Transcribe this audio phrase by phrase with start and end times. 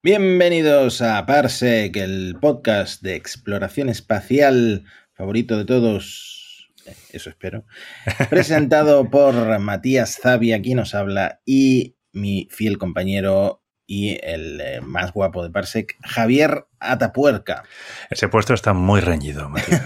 [0.00, 7.64] Bienvenidos a Parsec, el podcast de exploración espacial favorito de todos, eh, eso espero,
[8.30, 15.12] presentado por Matías Zavia, aquí nos habla, y mi fiel compañero y el eh, más
[15.12, 17.64] guapo de Parsec, Javier Atapuerca.
[18.08, 19.82] Ese puesto está muy reñido, Matías.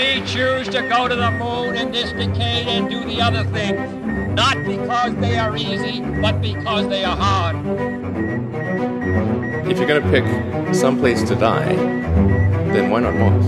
[0.00, 3.78] We choose to go to the moon in this decade and do the other things,
[4.34, 7.56] not because they are easy, but because they are hard.
[9.68, 10.24] If you're going to pick
[10.74, 11.74] some place to die,
[12.72, 13.44] then why not Mars?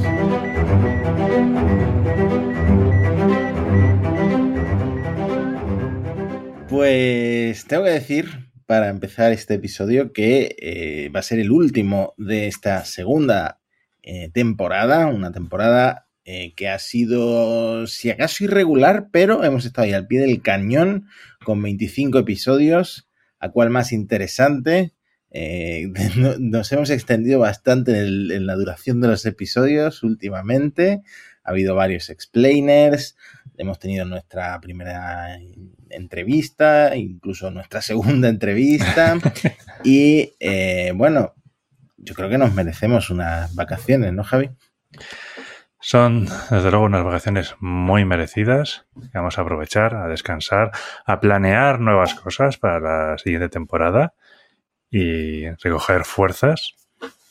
[6.68, 12.12] Pues tengo que decir, para empezar este episodio, que eh, va a ser el último
[12.18, 13.58] de esta segunda
[14.02, 19.92] eh, temporada, una temporada eh, que ha sido, si acaso, irregular, pero hemos estado ahí
[19.92, 21.08] al pie del cañón
[21.44, 23.08] con 25 episodios,
[23.40, 24.92] a cual más interesante.
[25.30, 31.02] Eh, no- nos hemos extendido bastante en, el- en la duración de los episodios últimamente.
[31.44, 33.16] Ha habido varios explainers,
[33.58, 35.38] hemos tenido nuestra primera
[35.90, 39.18] entrevista, incluso nuestra segunda entrevista.
[39.84, 41.34] y eh, bueno,
[41.96, 44.50] yo creo que nos merecemos unas vacaciones, ¿no, Javi?
[45.84, 48.86] Son, desde luego, unas vacaciones muy merecidas.
[49.12, 50.70] Vamos a aprovechar, a descansar,
[51.04, 54.14] a planear nuevas cosas para la siguiente temporada
[54.90, 56.74] y recoger fuerzas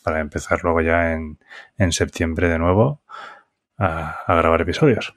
[0.04, 1.40] para empezar luego ya en,
[1.78, 3.02] en septiembre de nuevo
[3.78, 5.14] a, a grabar episodios.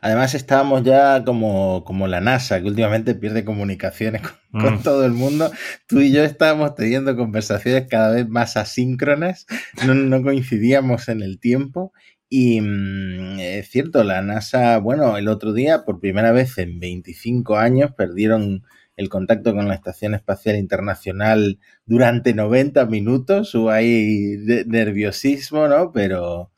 [0.00, 4.82] Además estábamos ya como, como la NASA, que últimamente pierde comunicaciones con, con Mm.
[4.82, 5.50] todo el mundo.
[5.86, 9.46] Tú y yo estábamos teniendo conversaciones cada vez más asíncronas,
[9.86, 11.92] no, no coincidíamos en el tiempo.
[12.36, 17.56] Y mm, es cierto, la NASA, bueno, el otro día, por primera vez en 25
[17.56, 18.64] años, perdieron
[18.96, 23.54] el contacto con la Estación Espacial Internacional durante 90 minutos.
[23.54, 24.34] Hubo ahí
[24.66, 25.92] nerviosismo, ¿no?
[25.92, 26.50] Pero,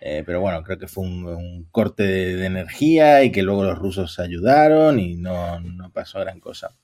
[0.00, 3.76] eh, pero bueno, creo que fue un, corte de, de energía y que luego los
[3.76, 6.76] rusos ayudaron y no, no pasó gran cosa.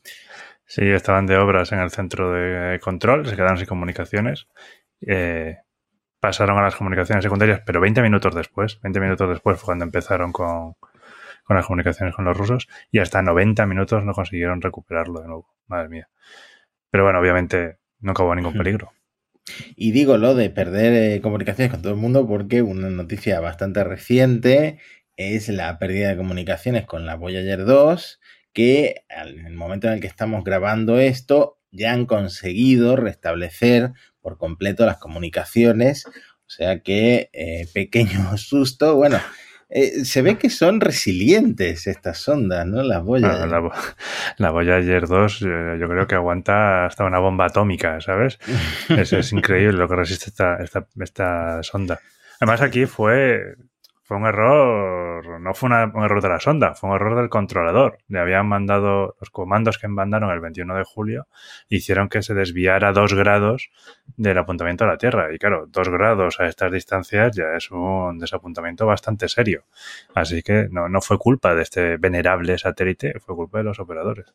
[0.67, 4.49] Sí, estaban de obras en el centro de control, se quedaron sin comunicaciones.
[5.03, 5.59] eh,
[6.25, 10.33] pasaron a las comunicaciones secundarias, pero 20 minutos después, 20 minutos después fue cuando empezaron
[10.33, 10.75] con,
[11.45, 15.55] con las comunicaciones con los rusos y hasta 90 minutos no consiguieron recuperarlo de nuevo.
[15.67, 16.09] Madre mía.
[16.91, 18.93] Pero bueno, obviamente nunca hubo ningún peligro.
[19.77, 23.85] Y digo lo de perder eh, comunicaciones con todo el mundo porque una noticia bastante
[23.85, 24.79] reciente
[25.17, 28.21] es la pérdida de comunicaciones con la Voyager 2,
[28.55, 33.93] que al- en el momento en el que estamos grabando esto ya han conseguido restablecer
[34.25, 36.07] por completo las comunicaciones.
[36.07, 39.21] O sea que eh, pequeño susto, bueno,
[39.69, 42.83] eh, se ve que son resilientes estas sondas, ¿no?
[42.83, 43.47] Las Voyager.
[43.49, 43.71] La,
[44.39, 48.39] la Voyager 2 eh, yo creo que aguanta hasta una bomba atómica, ¿sabes?
[48.89, 52.01] Es, es increíble lo que resiste esta, esta, esta sonda.
[52.41, 53.57] Además aquí fue,
[54.05, 57.99] fue un error, no fue un error de la sonda, fue un error del controlador.
[58.09, 61.27] Le habían mandado los comandos que mandaron el 21 de julio,
[61.71, 63.71] hicieron que se desviara dos grados
[64.19, 65.35] del apuntamiento a la Tierra.
[65.35, 69.65] Y claro, dos grados a estas distancias ya es un desapuntamiento bastante serio.
[70.15, 74.35] Así que no, no fue culpa de este venerable satélite, fue culpa de los operadores.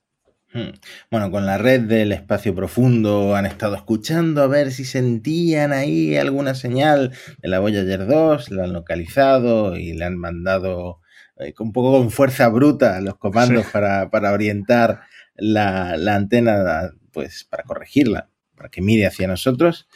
[0.52, 0.70] Hmm.
[1.12, 6.18] Bueno, con la red del espacio profundo han estado escuchando a ver si sentían ahí
[6.18, 11.02] alguna señal de la Voyager 2, la han localizado y le han mandado
[11.38, 13.72] eh, un poco con fuerza bruta los comandos Sí.
[13.72, 15.02] para, para orientar
[15.36, 19.88] la, la antena, pues para corregirla, para que mire hacia nosotros.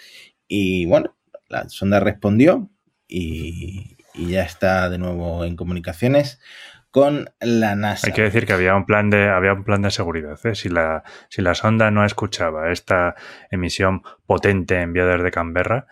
[0.47, 1.17] Y bueno,
[1.49, 2.69] la sonda respondió
[3.07, 6.39] y, y ya está de nuevo en comunicaciones
[6.93, 8.05] con la NASA.
[8.05, 10.39] Hay que decir que había un plan de, había un plan de seguridad.
[10.45, 10.53] ¿eh?
[10.53, 13.15] Si, la, si la sonda no escuchaba esta
[13.49, 15.87] emisión potente enviada desde Canberra,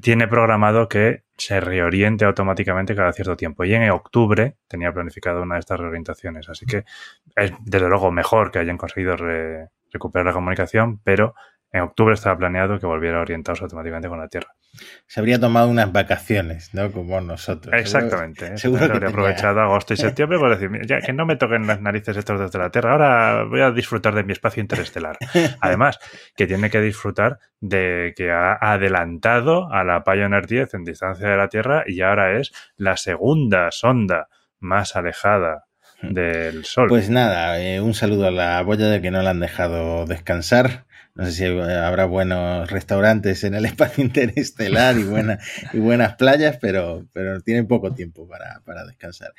[0.00, 3.64] tiene programado que se reoriente automáticamente cada cierto tiempo.
[3.64, 6.48] Y en octubre tenía planificado una de estas reorientaciones.
[6.48, 6.84] Así que
[7.34, 11.34] es desde luego mejor que hayan conseguido re- recuperar la comunicación, pero
[11.72, 14.48] en octubre estaba planeado que volviera a orientarse automáticamente con la Tierra.
[15.06, 16.90] Se habría tomado unas vacaciones, ¿no?
[16.92, 17.74] Como nosotros.
[17.74, 18.46] Exactamente.
[18.46, 18.56] ¿eh?
[18.58, 21.66] seguro que habría aprovechado agosto y septiembre para decir, "Mira, ya que no me toquen
[21.66, 25.16] las narices estos desde la Tierra, ahora voy a disfrutar de mi espacio interestelar.
[25.60, 25.98] Además,
[26.36, 31.36] que tiene que disfrutar de que ha adelantado a la Pioneer 10 en distancia de
[31.36, 34.28] la Tierra y ahora es la segunda sonda
[34.58, 35.64] más alejada
[36.02, 36.88] del Sol.
[36.88, 40.84] Pues nada, eh, un saludo a la Voyager que no la han dejado descansar.
[41.14, 45.38] No sé si habrá buenos restaurantes en el espacio interestelar y, buena,
[45.72, 49.32] y buenas playas, pero, pero tienen poco tiempo para, para descansar.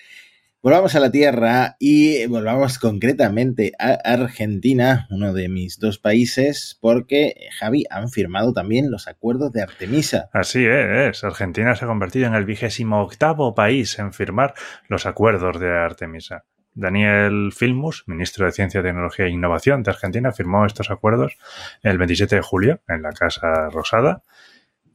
[0.63, 7.49] Volvamos a la Tierra y volvamos concretamente a Argentina, uno de mis dos países, porque,
[7.59, 10.29] Javi, han firmado también los acuerdos de Artemisa.
[10.31, 14.53] Así es, Argentina se ha convertido en el vigésimo octavo país en firmar
[14.87, 16.45] los acuerdos de Artemisa.
[16.75, 21.37] Daniel Filmus, ministro de Ciencia, Tecnología e Innovación de Argentina, firmó estos acuerdos
[21.81, 24.23] el 27 de julio en la Casa Rosada,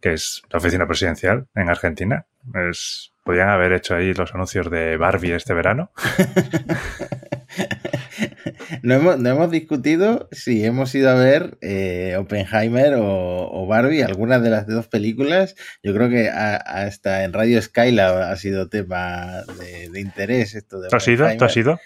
[0.00, 2.26] que es la oficina presidencial en Argentina.
[2.54, 5.90] Es Podrían haber hecho ahí los anuncios de Barbie este verano.
[8.82, 14.02] no, hemos, no, hemos, discutido si hemos ido a ver eh, Oppenheimer o, o, Barbie,
[14.02, 15.54] algunas de las dos películas.
[15.82, 20.88] Yo creo que hasta en Radio Skyla ha sido tema de, de interés esto de
[20.88, 21.26] ¿Tú has ido?
[21.36, 21.78] ¿Tú has ido?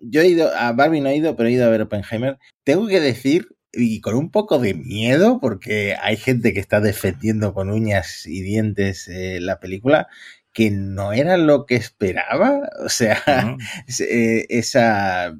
[0.00, 2.38] Yo he ido, a Barbie no he ido, pero he ido a ver Oppenheimer.
[2.64, 7.54] Tengo que decir y con un poco de miedo, porque hay gente que está defendiendo
[7.54, 10.08] con uñas y dientes eh, la película,
[10.52, 12.68] que no era lo que esperaba.
[12.84, 13.22] O sea,
[14.00, 15.36] eh, esa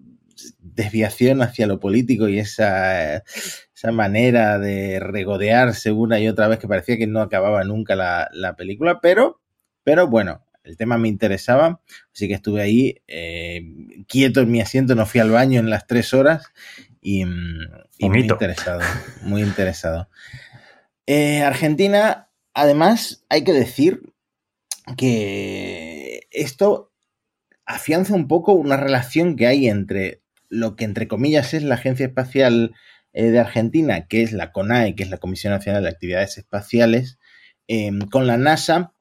[0.75, 6.69] desviación hacia lo político y esa, esa, manera de regodearse una y otra vez que
[6.69, 9.41] parecía que no acababa nunca la, la película, pero,
[9.82, 11.82] pero bueno, el tema me interesaba,
[12.12, 13.62] así que estuve ahí eh,
[14.09, 16.53] quieto en mi asiento, no fui al baño en las tres horas
[17.00, 17.23] y,
[17.99, 18.81] y muy interesado,
[19.23, 20.09] muy interesado.
[21.06, 24.15] Eh, Argentina, además, hay que decir
[24.97, 26.93] que esto
[27.67, 30.23] afianza un poco una relación que hay entre
[30.54, 32.74] lo que entre comillas es la Agencia Espacial
[33.12, 37.18] eh, de Argentina, que es la CONAE, que es la Comisión Nacional de Actividades Espaciales,
[37.68, 38.94] eh, con la NASA,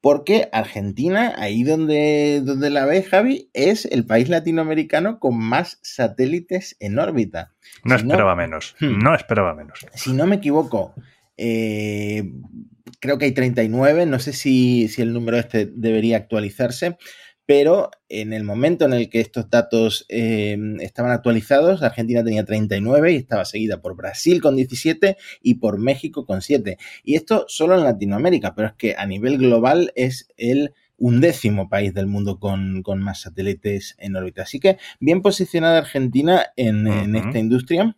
[0.00, 6.76] porque Argentina, ahí donde, donde la ve Javi, es el país latinoamericano con más satélites
[6.80, 7.52] en órbita.
[7.84, 9.86] No si esperaba no, menos, hmm, no esperaba menos.
[9.94, 10.94] Si no me equivoco,
[11.36, 12.32] eh,
[13.00, 16.96] creo que hay 39, no sé si, si, el número este debería actualizarse,
[17.50, 23.12] pero en el momento en el que estos datos eh, estaban actualizados, Argentina tenía 39
[23.12, 26.78] y estaba seguida por Brasil con 17 y por México con 7.
[27.02, 31.92] Y esto solo en Latinoamérica, pero es que a nivel global es el undécimo país
[31.92, 34.42] del mundo con, con más satélites en órbita.
[34.42, 37.02] Así que bien posicionada Argentina en, uh -huh.
[37.02, 37.96] en esta industria.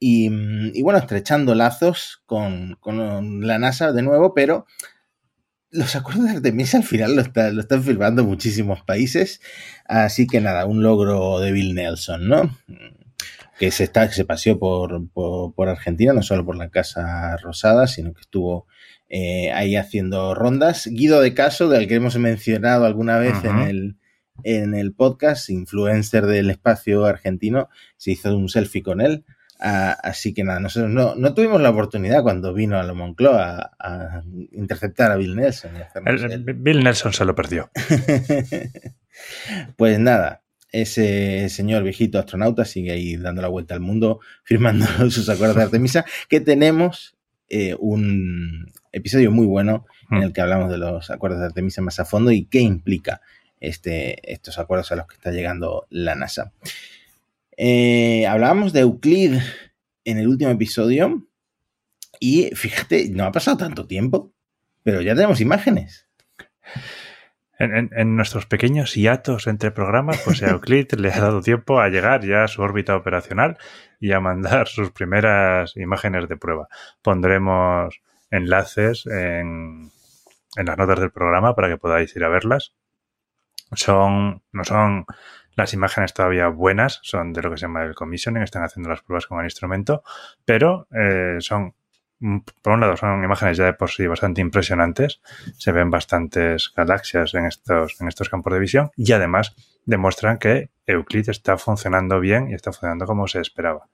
[0.00, 0.30] Y,
[0.72, 4.64] y, bueno, estrechando lazos con, con, la NASA de nuevo, pero
[5.70, 9.40] los acuerdos de Artemisa al final lo, está, lo, están firmando muchísimos países.
[9.86, 12.56] Así que nada, un logro de Bill Nelson, ¿no?
[13.58, 17.36] Que se, está, que se paseó por, por, por Argentina, no solo por la Casa
[17.38, 18.66] Rosada, sino que estuvo
[19.08, 20.86] eh, ahí haciendo rondas.
[20.86, 23.50] Guido de Caso, del que hemos mencionado alguna vez uh -huh.
[23.50, 23.96] en el,
[24.44, 29.24] en el podcast, influencer del espacio argentino, se hizo un selfie con él.
[29.60, 33.72] Uh, así que nada, nosotros no, no, tuvimos la oportunidad cuando vino a la Moncloa
[33.76, 34.22] a, a
[34.52, 35.72] interceptar a Bill Nelson.
[35.76, 37.68] Y el, el, Bill Nelson se lo perdió.
[39.76, 45.28] pues nada, ese señor viejito astronauta sigue ahí dando la vuelta al mundo, firmando sus
[45.28, 47.16] acuerdos de Artemisa, que tenemos
[47.48, 52.00] eh, un episodio muy bueno en el que hablamos de los acuerdos de Artemisa más
[52.00, 53.20] a fondo y qué implica
[53.60, 56.52] este, estos acuerdos a los que está llegando la NASA.
[57.60, 59.34] Eh, hablábamos de Euclid
[60.04, 61.26] en el último episodio
[62.20, 64.32] y fíjate, no ha pasado tanto tiempo,
[64.84, 66.08] pero ya tenemos imágenes.
[67.58, 72.24] En, nuestros pequeños hiatos entre programas, pues a Euclid le ha dado tiempo a llegar
[72.24, 73.58] ya a su órbita operacional
[73.98, 76.68] y a mandar sus primeras imágenes de prueba.
[77.02, 78.00] Pondremos
[78.30, 79.90] enlaces en,
[80.54, 82.76] en las notas del programa para que podáis ir a verlas.
[83.72, 85.06] Son, no son
[85.58, 89.02] las imágenes todavía buenas, son de lo que se llama el commissioning, están haciendo las
[89.02, 90.04] pruebas con el instrumento,
[90.44, 91.74] pero eh, son,
[92.62, 95.20] por un lado, son imágenes ya de por sí bastante impresionantes,
[95.56, 100.70] se ven bastantes galaxias en estos, en estos campos de visión y además demuestran que
[100.86, 103.88] Euclid está funcionando bien y está funcionando como se esperaba.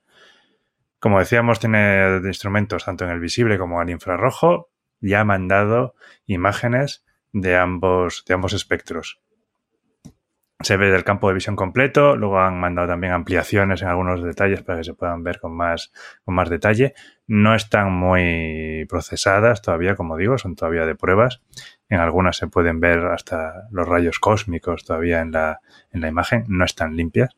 [0.99, 4.69] Como decíamos, tiene instrumentos tanto en el visible como en el infrarrojo,
[5.01, 5.95] ya ha mandado
[6.27, 9.24] imágenes de ambos, de ambos espectros
[10.65, 14.63] se ve del campo de visión completo, luego han mandado también ampliaciones en algunos detalles
[14.63, 15.93] para que se puedan ver con más,
[16.25, 16.95] con más detalle.
[17.27, 21.43] No están muy procesadas todavía, como digo, son todavía de pruebas.
[21.89, 25.61] En algunas se pueden ver hasta los rayos cósmicos todavía en la,
[25.93, 27.37] en la imagen, no están limpias,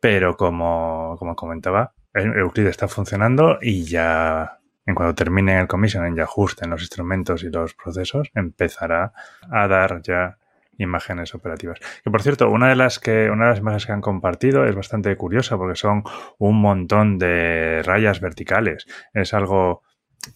[0.00, 6.20] pero como, como comentaba, Euclid está funcionando y ya en cuanto termine el commissioning y
[6.20, 9.12] ajusten los instrumentos y los procesos, empezará
[9.50, 10.38] a dar ya
[10.78, 11.78] imágenes operativas.
[12.02, 14.74] Que por cierto, una de las que una de las imágenes que han compartido es
[14.74, 16.04] bastante curiosa porque son
[16.38, 18.86] un montón de rayas verticales.
[19.14, 19.82] Es algo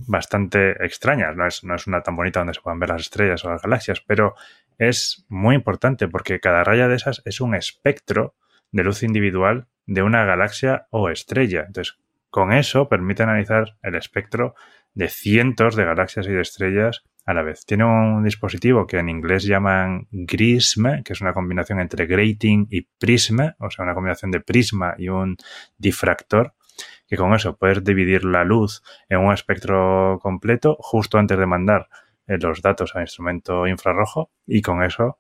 [0.07, 1.33] bastante extraña.
[1.33, 3.63] No es, no es una tan bonita donde se puedan ver las estrellas o las
[3.63, 4.35] galaxias, pero
[4.79, 8.35] es muy importante porque cada raya de esas es un espectro
[8.73, 11.65] de luz individual de una galaxia o estrella.
[11.67, 11.99] Entonces,
[12.31, 14.55] con eso permite analizar el espectro
[14.95, 17.65] de cientos de galaxias y de estrellas a la vez.
[17.65, 22.83] Tiene un dispositivo que en inglés llaman GRISM, que es una combinación entre grating y
[22.83, 25.37] prism, o sea, una combinación de prisma y un
[25.79, 26.55] difractor,
[27.07, 31.89] que con eso puedes dividir la luz en un espectro completo justo antes de mandar
[32.27, 35.19] eh, los datos al instrumento infrarrojo y con eso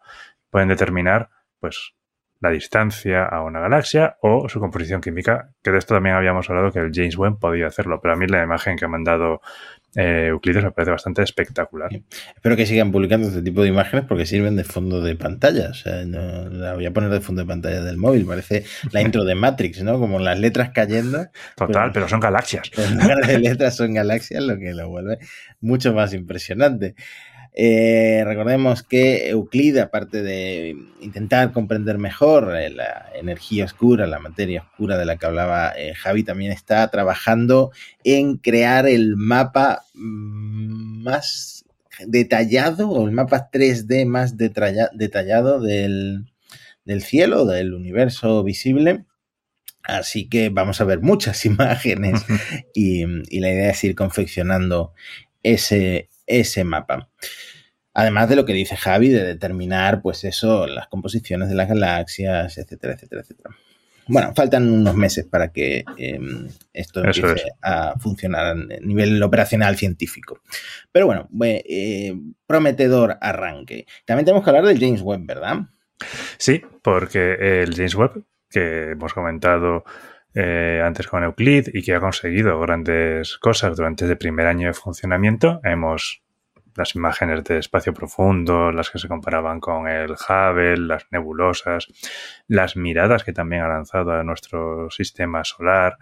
[0.50, 1.94] pueden determinar pues
[2.40, 6.72] la distancia a una galaxia o su composición química, que de esto también habíamos hablado
[6.72, 9.42] que el James Webb podía hacerlo, pero a mí la imagen que ha mandado
[9.96, 11.90] eh, Euclides me parece bastante espectacular.
[12.34, 15.70] Espero que sigan publicando este tipo de imágenes porque sirven de fondo de pantalla.
[15.70, 18.24] O sea, no, la voy a poner de fondo de pantalla del móvil.
[18.24, 19.98] Parece la intro de Matrix, ¿no?
[19.98, 21.26] Como las letras cayendo.
[21.56, 22.70] Total, pero, son galaxias.
[22.76, 25.18] Las letras son galaxias, lo que lo vuelve
[25.60, 26.94] mucho más impresionante.
[27.52, 34.62] Eh, recordemos que Euclid, aparte de intentar comprender mejor eh, la energía oscura, la materia
[34.62, 37.72] oscura de la que hablaba eh, Javi, también está trabajando
[38.04, 41.64] en crear el mapa mm, más
[42.06, 46.32] detallado o el mapa 3D más detallado del,
[46.84, 49.04] del cielo, del universo visible.
[49.82, 52.24] Así que vamos a ver muchas imágenes
[52.74, 54.92] y, y la idea es ir confeccionando
[55.42, 57.10] ese, ese mapa.
[57.92, 62.56] Además de lo que dice Javi, de determinar, pues eso, las composiciones de las galaxias,
[62.56, 63.56] etcétera, etcétera, etcétera.
[64.06, 70.40] Bueno, faltan unos meses para que em, esto empiece a funcionar a nivel operacional científico.
[70.90, 72.14] Pero bueno, eh,
[72.46, 73.86] prometedor arranque.
[74.04, 75.58] También tenemos que hablar del James Webb, ¿verdad?
[76.38, 79.84] Sí, porque el James Webb, que hemos comentado
[80.34, 84.74] eh, antes con Euclid y que ha conseguido grandes cosas durante el primer año de
[84.74, 85.60] funcionamiento.
[85.64, 86.22] Hemos
[86.76, 91.88] las imágenes de espacio profundo, las que se comparaban con el Hubble, las nebulosas,
[92.46, 95.98] las miradas que también ha lanzado a nuestro sistema solar.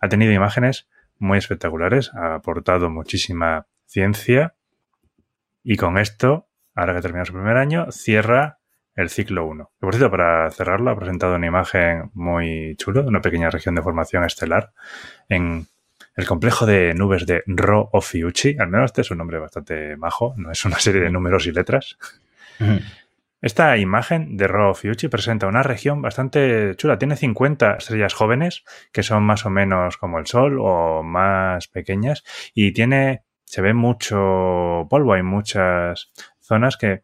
[0.00, 0.88] Ha tenido imágenes
[1.18, 4.54] muy espectaculares, ha aportado muchísima ciencia
[5.62, 8.58] y con esto, ahora que termina su primer año, cierra
[8.94, 9.70] el ciclo 1.
[9.80, 13.82] por cierto, para cerrarlo, ha presentado una imagen muy chulo de una pequeña región de
[13.82, 14.72] formación estelar
[15.28, 15.66] en
[16.14, 18.56] el complejo de nubes de Ro Ophiuchi.
[18.58, 21.52] Al menos este es un nombre bastante majo, no es una serie de números y
[21.52, 21.96] letras.
[23.40, 24.72] Esta imagen de Ro
[25.10, 26.98] presenta una región bastante chula.
[26.98, 32.22] Tiene 50 estrellas jóvenes, que son más o menos como el Sol o más pequeñas,
[32.54, 37.02] y tiene, se ve mucho polvo, hay muchas zonas que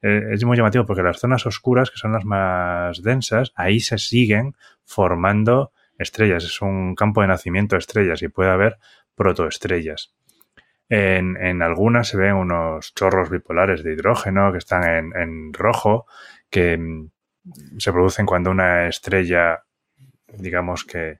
[0.00, 4.54] es muy llamativo porque las zonas oscuras, que son las más densas, ahí se siguen
[4.84, 6.44] formando estrellas.
[6.44, 8.78] Es un campo de nacimiento de estrellas y puede haber
[9.14, 10.14] protoestrellas.
[10.88, 16.06] En, en algunas se ven unos chorros bipolares de hidrógeno que están en, en rojo,
[16.48, 17.10] que mm,
[17.78, 19.64] se producen cuando una estrella,
[20.28, 21.18] digamos que,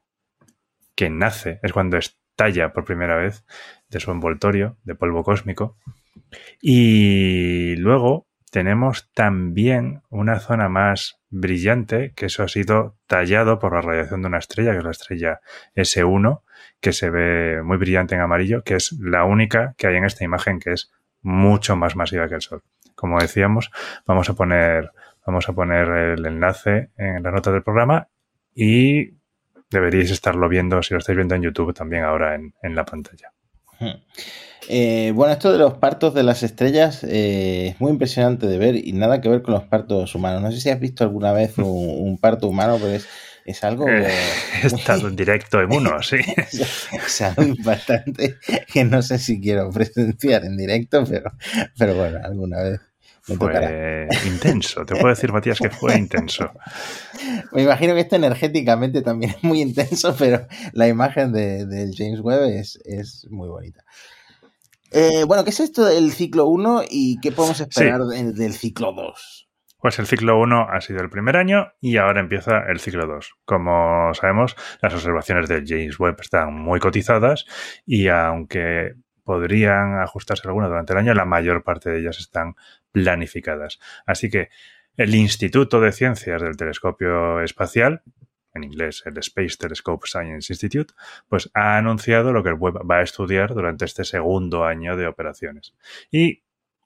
[0.94, 3.44] que nace, es cuando estalla por primera vez
[3.88, 5.76] de su envoltorio de polvo cósmico.
[6.60, 13.82] Y luego tenemos también una zona más brillante, que eso ha sido tallado por la
[13.82, 15.40] radiación de una estrella, que es la estrella
[15.76, 16.42] S1,
[16.80, 20.24] que se ve muy brillante en amarillo, que es la única que hay en esta
[20.24, 20.90] imagen que es
[21.22, 22.62] mucho más masiva que el Sol.
[22.94, 23.70] Como decíamos,
[24.06, 24.92] vamos a poner,
[25.26, 28.08] vamos a poner el enlace en la nota del programa
[28.54, 29.14] y
[29.70, 33.32] deberíais estarlo viendo, si lo estáis viendo en YouTube, también ahora en, en la pantalla.
[34.70, 38.76] Eh, bueno, esto de los partos de las estrellas eh, es muy impresionante de ver
[38.76, 40.42] y nada que ver con los partos humanos.
[40.42, 42.92] No sé si has visto alguna vez un, parto humano, pero
[43.44, 43.88] es, algo...
[43.88, 44.12] Eh,
[44.62, 46.16] he estado en directo en uno, sí.
[46.36, 48.36] es, algo impactante
[48.70, 51.32] que no sé si quiero presenciar en directo, pero,
[51.78, 52.80] pero bueno, alguna vez.
[53.28, 56.50] Me fue intenso, te puedo decir, Matías, que fue intenso.
[57.52, 62.20] Me imagino que esto energéticamente también es muy intenso, pero la imagen de, del James
[62.20, 63.84] Webb es, es muy bonita.
[64.90, 69.48] Eh, bueno, ¿qué es esto del ciclo 1 y qué podemos esperar del ciclo 2?
[69.80, 73.34] Pues el ciclo 1 ha sido el primer año y ahora empieza el ciclo 2.
[73.44, 77.44] Como sabemos, las observaciones del James Webb están muy cotizadas
[77.86, 78.94] y aunque
[79.28, 82.54] podrían ajustarse algunas durante el año, la mayor parte de ellas están
[82.92, 83.78] planificadas.
[84.06, 84.48] Así que
[84.96, 88.02] el Instituto de Ciencias del Telescopio Espacial
[88.54, 90.94] en inglés el Space Telescope Science Institute,
[91.28, 95.06] pues ha anunciado lo que el web va a estudiar durante este segundo año de
[95.06, 95.74] operaciones.
[96.10, 96.42] Y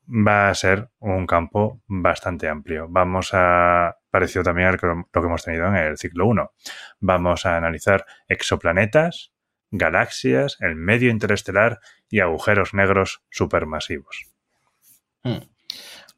[0.08, 2.88] va a ser un campo bastante amplio.
[2.90, 6.52] Vamos a, parecido también a lo que hemos tenido en el ciclo 1,
[6.98, 9.32] vamos a analizar exoplanetas,
[9.70, 11.80] galaxias, el medio interestelar
[12.12, 14.26] y agujeros negros supermasivos.
[15.24, 15.38] Hmm.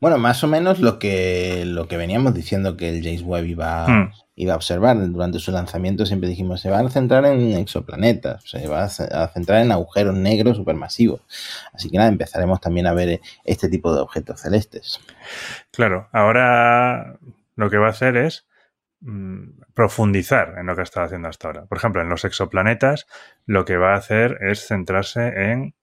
[0.00, 3.86] Bueno, más o menos lo que, lo que veníamos diciendo que el James Webb iba,
[3.86, 4.12] Hmm.
[4.34, 8.66] iba a observar durante su lanzamiento, siempre dijimos, se va a centrar en exoplanetas, se
[8.66, 11.20] va a ce- a centrar en agujeros negros supermasivos.
[11.72, 15.00] Así que nada, empezaremos también a ver este tipo de objetos celestes.
[15.70, 17.16] Claro, ahora
[17.56, 18.46] lo que va a hacer es
[19.00, 21.66] mm, profundizar en lo que ha estado haciendo hasta ahora.
[21.66, 23.06] Por ejemplo, en los exoplanetas,
[23.46, 25.74] lo que va a hacer es centrarse en,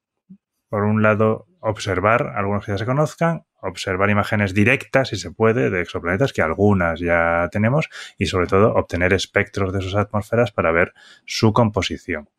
[0.72, 5.70] por un lado, observar algunos que ya se conozcan, observar imágenes directas, si se puede,
[5.70, 10.72] de exoplanetas, que algunas ya tenemos, y sobre todo obtener espectros de sus atmósferas para
[10.72, 10.94] ver
[11.26, 12.30] su composición.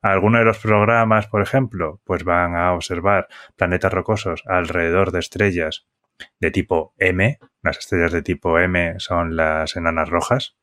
[0.00, 5.88] Algunos de los programas, por ejemplo, pues van a observar planetas rocosos alrededor de estrellas
[6.38, 7.38] de tipo M.
[7.62, 10.56] Las estrellas de tipo M son las enanas rojas.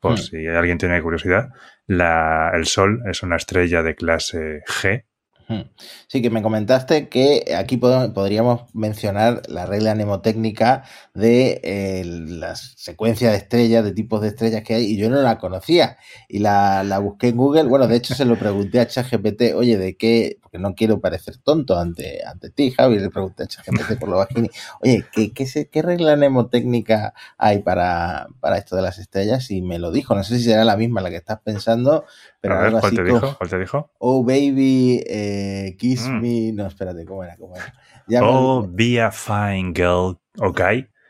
[0.00, 0.16] Por Hmm.
[0.18, 1.50] si alguien tiene curiosidad,
[1.86, 5.04] la- el Sol es una estrella de clase G.
[5.48, 5.62] Hmm.
[6.08, 12.54] Sí, que me comentaste que aquí pod- podríamos mencionar la regla mnemotécnica de eh, la
[12.54, 15.96] secuencia de estrellas, de tipos de estrellas que hay, y yo no la conocía.
[16.28, 17.62] Y la, la busqué en Google.
[17.64, 20.36] Bueno, de hecho se lo pregunté a ChatGPT, oye, ¿de qué?
[20.42, 24.18] Porque no quiero parecer tonto ante, ante ti, Javi, le pregunté a ChatGPT por lo
[24.18, 24.50] bajini,
[24.82, 29.50] oye, ¿qué, qué, se- qué regla mnemotécnica hay para, para esto de las estrellas?
[29.50, 30.14] Y me lo dijo.
[30.14, 32.04] No sé si será la misma la que estás pensando,
[32.40, 33.36] pero a ver, ¿cuál te dijo?
[33.36, 33.90] ¿Cuál te dijo?
[33.98, 36.20] Oh baby, eh, kiss Mm.
[36.20, 36.52] me.
[36.52, 37.36] No, espérate, ¿cómo era?
[37.36, 37.72] ¿Cómo era?
[38.06, 40.60] Ya me- Oh, be a fine girl, ok,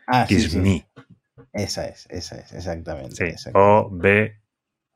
[0.07, 0.59] ah, sí, kiss sí.
[0.59, 0.89] me.
[1.53, 3.15] Esa es, esa es, exactamente.
[3.17, 3.87] Sí, exactamente.
[3.87, 4.33] O, B,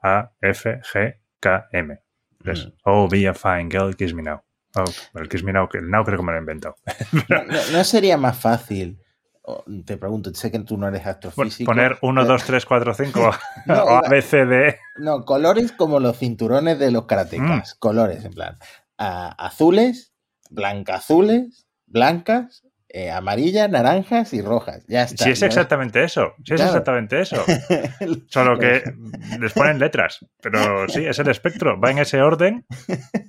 [0.02, 1.98] A, F, G, K, M.
[2.44, 2.72] Mm.
[2.84, 4.42] Oh, be a fine girl, kiss me now.
[4.74, 4.84] Oh,
[5.18, 6.76] el kiss me now, el now creo que me lo he inventado.
[7.28, 8.98] No, no- no sería más fácil,
[9.84, 11.70] te pregunto, sé que tú no eres astrofísico.
[11.70, 13.30] Poner 1, pero- 2, 3, 4, 5
[13.66, 14.78] No, o iba- A, B, C, D.
[14.98, 17.06] No, colores como los cinturones de los Mm.
[17.06, 17.74] karatecas.
[17.74, 18.56] Colores, en plan.
[18.98, 20.12] ah, azules,
[20.50, 22.62] blancazules, blancas,
[22.94, 24.84] eh, amarillas, naranjas y rojas.
[24.86, 25.24] Ya está.
[25.24, 25.46] Si es ¿no?
[25.46, 26.70] exactamente eso, si es Claro.
[26.72, 27.42] exactamente eso.
[28.28, 28.82] Solo que
[29.40, 30.24] les ponen letras.
[30.42, 31.80] Pero sí, es el espectro.
[31.80, 32.64] Va en ese orden,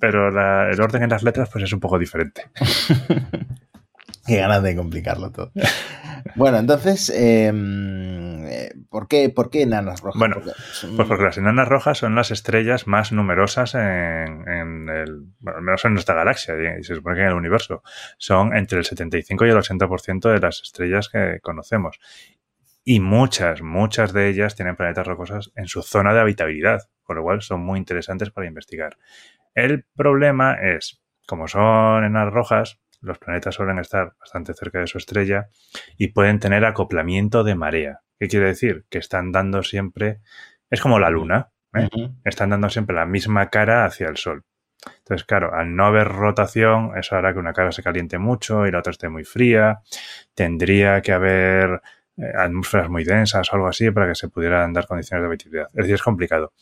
[0.02, 2.44] pero la- el orden en las letras pues es un poco diferente.
[4.26, 5.52] Qué ganas de complicarlo todo.
[6.36, 10.18] Bueno, entonces, eh, eh, ¿por, qué, ¿por qué enanas rojas?
[10.20, 14.90] Bueno, Porque son- Pues porque las enanas rojas son las estrellas más numerosas en, en
[14.90, 17.84] el, bueno, al menos en nuestra galaxia y se supone que en el universo.
[18.18, 22.00] Son entre el 75 y el 80% de las estrellas que conocemos.
[22.86, 27.24] Y muchas, muchas de ellas tienen planetas rocosos en su zona de habitabilidad, con lo
[27.24, 28.98] cual son muy interesantes para investigar.
[29.54, 34.98] El problema es, como son enanas rojas, los planetas suelen estar bastante cerca de su
[34.98, 35.50] estrella
[35.98, 38.02] y pueden tener acoplamiento de marea.
[38.20, 38.86] ¿Qué quiere decir?
[38.90, 40.22] Que están dando siempre
[40.70, 41.88] es como la luna, ¿eh?
[42.24, 44.44] Están dando siempre la misma cara hacia el sol.
[45.00, 48.72] Entonces, claro, al no haber rotación, eso hará que una cara se caliente mucho y
[48.72, 49.82] la otra esté muy fría.
[50.34, 51.82] Tendría que haber
[52.18, 55.68] eh, atmósferas muy densas o algo así para que se pudieran dar condiciones de habitabilidad.
[55.70, 56.54] Es decir, es complicado.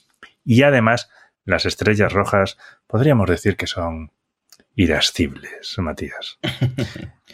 [0.44, 1.10] Y además,
[1.46, 4.12] las estrellas rojas podríamos decir que son
[4.76, 6.40] irascibles, Matías.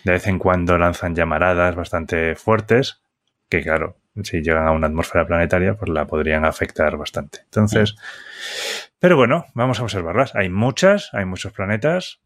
[0.04, 3.02] De vez en cuando lanzan llamaradas bastante fuertes,
[3.50, 7.40] que claro, si llegan a una atmósfera planetaria, pues la podrían afectar bastante.
[7.44, 7.96] Entonces,
[9.00, 10.36] pero bueno, vamos a observarlas.
[10.36, 12.20] Hay muchas, hay muchos planetas.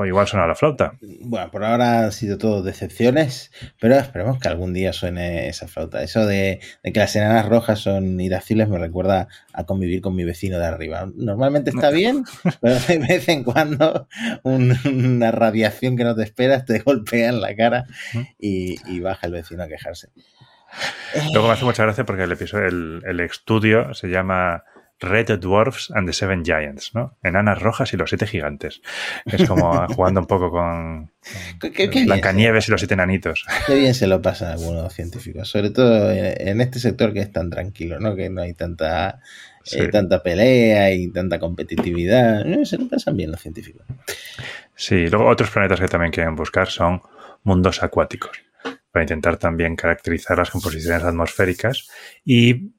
[0.00, 0.92] O igual suena la flauta.
[1.22, 6.04] Bueno, por ahora han sido todo decepciones, pero esperemos que algún día suene esa flauta.
[6.04, 10.22] Eso de, de que las enanas rojas son irascibles me recuerda a convivir con mi
[10.22, 11.08] vecino de arriba.
[11.16, 12.22] Normalmente está bien,
[12.60, 14.06] pero de vez en cuando
[14.44, 17.84] un- una radiación que no te esperas te golpea en la cara
[18.38, 20.10] y, y baja el vecino a quejarse.
[21.32, 24.62] Luego me hace mucha gracia porque el episodio, el, el estudio se llama
[25.00, 27.16] Red Dwarfs and the Seven Giants, ¿no?
[27.22, 28.82] Enanas rojas y los siete gigantes.
[29.26, 31.10] Es como jugando un poco con
[31.60, 33.46] Qué- qué- qué bien Blancanieves y los siete enanitos.
[33.66, 37.50] Qué bien se lo pasan algunos científicos, sobre todo en este sector que es tan
[37.50, 38.16] tranquilo, ¿no?
[38.16, 39.20] Que no hay tanta,
[39.62, 39.78] Sí.
[39.80, 42.46] eh, tanta pelea y tanta competitividad.
[42.46, 43.86] Eh, Se lo pasan bien los científicos.
[44.74, 47.02] Sí, luego otros planetas que también quieren buscar son
[47.44, 48.38] mundos acuáticos,
[48.90, 51.88] para intentar también caracterizar las composiciones atmosféricas
[52.24, 52.72] y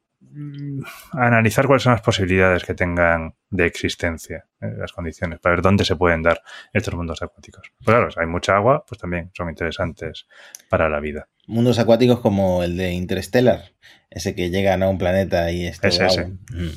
[1.14, 5.86] analizar cuáles son las posibilidades que tengan de existencia, eh, las condiciones, para ver dónde
[5.86, 6.42] se pueden dar
[6.74, 7.72] estos mundos acuáticos.
[7.78, 10.28] Pues claro, si hay mucha agua, pues también son interesantes
[10.70, 11.28] para la vida.
[11.48, 13.72] Mundos acuáticos como el de Interstellar,
[14.10, 16.26] ese que llegan a un planeta y es todo Ese.
[16.28, 16.70] Mm.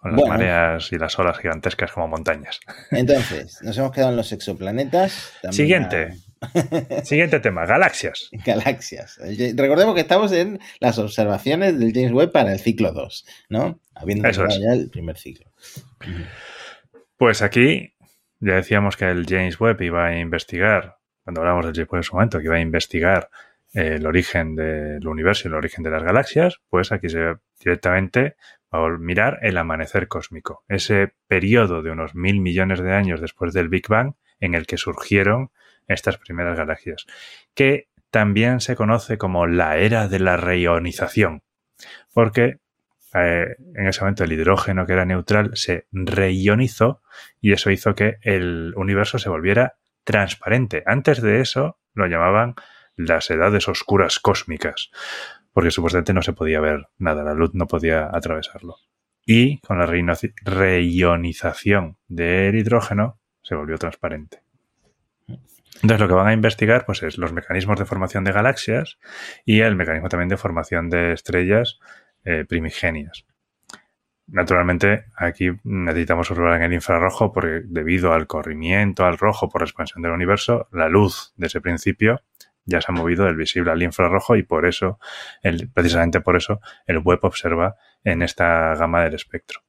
[0.00, 0.34] Con las Bueno.
[0.34, 2.60] mareas y las olas gigantescas como montañas.
[2.92, 5.32] Entonces, nos hemos quedado en los exoplanetas.
[5.42, 6.14] también Siguiente.
[7.04, 8.30] Siguiente tema, galaxias.
[8.46, 9.18] Galaxias.
[9.56, 13.80] Recordemos que estamos en las observaciones del James Webb para el ciclo 2, ¿no?
[13.94, 14.58] Habiendo Eso es.
[14.58, 15.50] ya el primer ciclo.
[17.16, 17.94] Pues aquí
[18.40, 22.04] ya decíamos que el James Webb iba a investigar cuando hablamos del James Webb en
[22.04, 23.28] su momento, que iba a investigar
[23.74, 27.36] eh, el origen del universo y el origen de las galaxias, pues aquí se ve
[27.62, 28.36] directamente
[28.70, 33.68] a mirar el amanecer cósmico, ese periodo de unos mil millones de años después del
[33.68, 35.50] Big Bang en el que surgieron
[35.88, 37.06] estas primeras galaxias,
[37.54, 41.42] que también se conoce como la era de la reionización,
[42.12, 42.58] porque
[43.14, 47.02] eh, en ese momento el hidrógeno que era neutral se reionizó
[47.40, 50.82] y eso hizo que el universo se volviera transparente.
[50.86, 52.54] Antes de eso lo llamaban
[52.96, 54.90] las edades oscuras cósmicas,
[55.52, 58.76] porque supuestamente no se podía ver nada, la luz no podía atravesarlo.
[59.24, 64.42] Y con la reionización del hidrógeno se volvió transparente.
[65.82, 68.98] Entonces lo que van a investigar pues, es los mecanismos de formación de galaxias
[69.44, 71.78] y el mecanismo también de formación de estrellas
[72.24, 73.24] eh, primigenias.
[74.26, 80.02] Naturalmente, aquí necesitamos observar en el infrarrojo porque debido al corrimiento al rojo por expansión
[80.02, 82.20] del universo, la luz de ese principio
[82.66, 84.98] ya se ha movido del visible al infrarrojo y por eso,
[85.42, 89.60] el, precisamente por eso, el web observa en esta gama del espectro.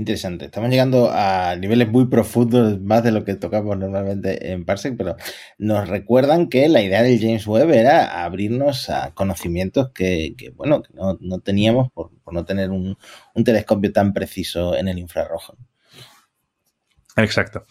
[0.00, 0.46] Interesante.
[0.46, 5.16] Estamos llegando a niveles muy profundos, más de lo que tocamos normalmente en Parsec, pero
[5.58, 10.94] nos recuerdan que la idea del James Webb era abrirnos a conocimientos que, bueno, que
[10.94, 12.96] no, teníamos por, no tener un,
[13.34, 15.58] un telescopio tan preciso en el infrarrojo.
[17.18, 17.66] Exacto.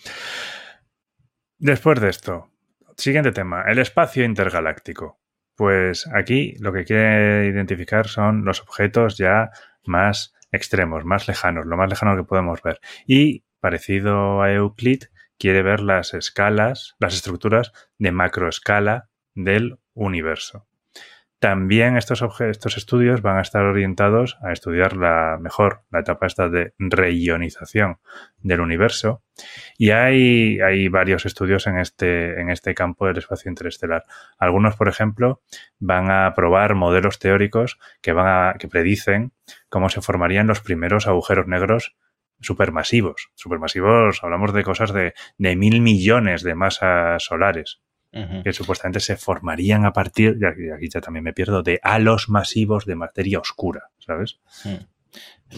[1.57, 2.51] Después de esto,
[2.95, 5.19] siguiente tema, el espacio intergaláctico.
[5.55, 9.49] Pues aquí lo que quiere identificar son los objetos ya
[9.83, 12.79] más extremos, más lejanos, lo más lejano que podemos ver.
[13.05, 15.03] Y, parecido a Euclid,
[15.38, 20.67] quiere ver las escalas, las estructuras de macroescala del universo.
[21.39, 26.49] También estos, estos estudios van a estar orientados a estudiar la mejor, la etapa esta
[26.49, 27.99] de reionización
[28.39, 29.23] del universo.
[29.77, 34.03] Y hay, hay varios estudios en este, en este campo del espacio interestelar.
[34.38, 35.41] Algunos, por ejemplo,
[35.79, 39.31] van a probar modelos teóricos que, van a, que predicen
[39.69, 41.95] cómo se formarían los primeros agujeros negros
[42.41, 43.29] supermasivos.
[43.36, 47.82] Supermasivos, hablamos de cosas de, de mil millones de masas solares
[48.43, 52.86] que supuestamente se formarían a partir, y aquí ya también me pierdo, de halos masivos
[52.86, 54.39] de materia oscura, ¿sabes?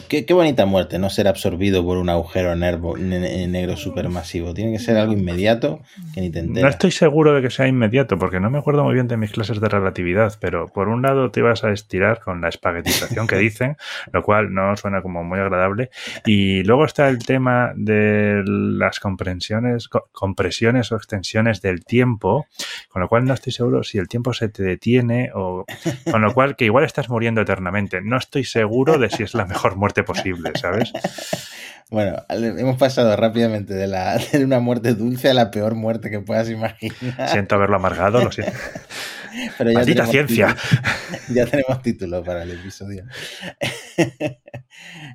[0.08, 4.54] Qué, bonita muerte, no ser absorbido por un agujero negro supermasivo.
[4.54, 5.82] Tiene que ser algo inmediato
[6.13, 6.63] que ni te enteras.
[6.63, 9.32] No estoy seguro de que sea inmediato, porque no me acuerdo muy bien de mis
[9.32, 13.36] clases de relatividad, pero por un lado te vas a estirar con la espaguetización que
[13.38, 13.75] dicen,
[14.13, 15.89] lo cual no suena como muy agradable.
[16.25, 22.47] Y luego está el tema de las comprensiones, compresiones o extensiones del tiempo,
[22.88, 25.65] con lo cual no estoy seguro si el tiempo se te detiene o
[26.10, 27.99] con lo cual que igual estás muriendo eternamente.
[28.01, 30.94] No estoy seguro de si es la mejor muerte posible, ¿sabes?
[31.89, 36.22] Bueno, hemos pasado rápidamente de, la, de una muerte dulce a la peor muerte que
[36.22, 37.28] puedas imaginar.
[37.28, 38.54] Siento haberlo amargado, lo siento.
[39.58, 40.56] Pero ya Maldita ciencia.
[41.30, 43.06] ya tenemos título para el episodio.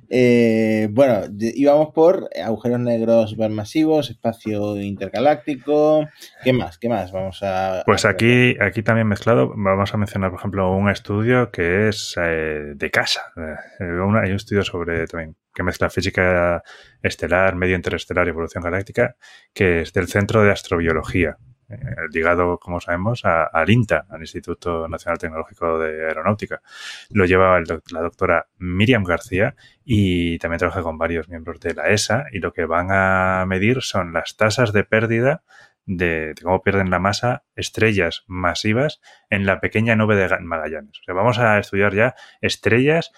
[0.09, 6.07] Eh, bueno, íbamos por agujeros negros supermasivos, espacio intergaláctico.
[6.43, 6.77] ¿Qué más?
[6.77, 7.11] ¿Qué más?
[7.11, 7.83] Vamos a.
[7.85, 12.73] Pues aquí, aquí también mezclado, vamos a mencionar, por ejemplo, un estudio que es eh,
[12.75, 13.21] de casa.
[13.35, 16.61] Eh, hay un estudio sobre también que mezcla física
[17.01, 19.15] estelar, medio interestelar y evolución galáctica,
[19.53, 21.37] que es del Centro de Astrobiología
[21.69, 21.77] eh,
[22.11, 26.61] ligado, como sabemos, al INTA, al Instituto Nacional Tecnológico de Aeronáutica.
[27.09, 32.25] Lo lleva la doctora Miriam García y también trabaja con varios miembros de la ESA
[32.31, 35.43] y lo que van a medir son las tasas de pérdida
[35.85, 40.99] de, cómo pierden la masa estrellas masivas en la pequeña nube de Magallanes.
[40.99, 43.11] O sea, vamos a estudiar ya estrellas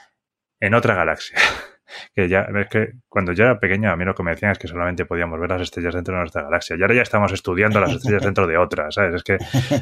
[0.59, 1.37] en otra galaxia.
[2.13, 4.59] que ya es que cuando yo era pequeño a mí lo que me decían es
[4.59, 7.79] que solamente podíamos ver las estrellas dentro de nuestra galaxia y ahora ya estamos estudiando
[7.79, 9.15] las estrellas dentro de otras, ¿sabes?
[9.15, 9.37] Es que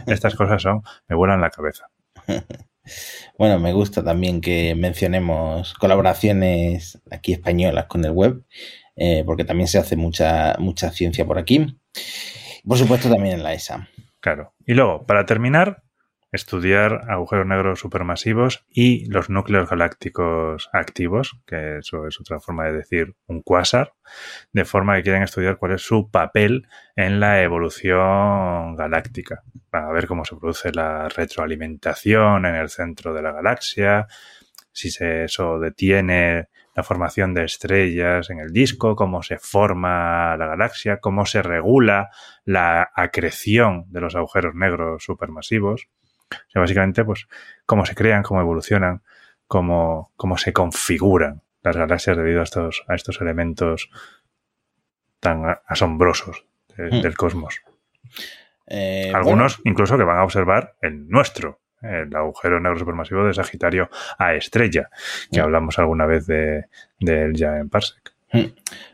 [0.07, 1.89] estas cosas son, me vuelan la cabeza.
[3.37, 8.43] Bueno, me gusta también que mencionemos colaboraciones aquí españolas con el web,
[8.95, 11.77] eh, porque también se hace mucha, mucha ciencia por aquí.
[12.65, 13.89] Por supuesto, también en la ESA.
[14.19, 14.53] Claro.
[14.65, 15.83] Y luego, para terminar,
[16.31, 22.73] estudiar agujeros negros supermasivos y los núcleos galácticos activos, que eso es otra forma de
[22.73, 23.93] decir un cuásar,
[24.51, 30.07] de forma que quieren estudiar cuál es su papel en la evolución galáctica, para ver
[30.07, 34.07] cómo se produce la retroalimentación en el centro de la galaxia,
[34.77, 40.45] si se, eso detiene la formación de estrellas en el disco, cómo se forma la
[40.45, 42.11] galaxia, cómo se regula
[42.45, 45.89] la acreción de los agujeros negros supermasivos.
[46.31, 47.27] O sea, básicamente, pues,
[47.65, 49.01] cómo se crean, cómo evolucionan,
[49.47, 53.89] cómo, cómo se configuran las galaxias debido a estos, a estos elementos
[55.19, 56.45] tan asombrosos
[56.77, 57.01] hmm.
[57.01, 57.61] del cosmos.
[58.67, 63.89] Eh, Algunos incluso que van a observar el nuestro, el agujero negro supermasivo de Sagitario
[64.17, 64.89] a estrella,
[65.31, 65.43] que Mm.
[65.43, 66.65] hablamos alguna vez de,
[66.99, 68.13] de él ya en Parsec.
[68.31, 68.49] Bueno.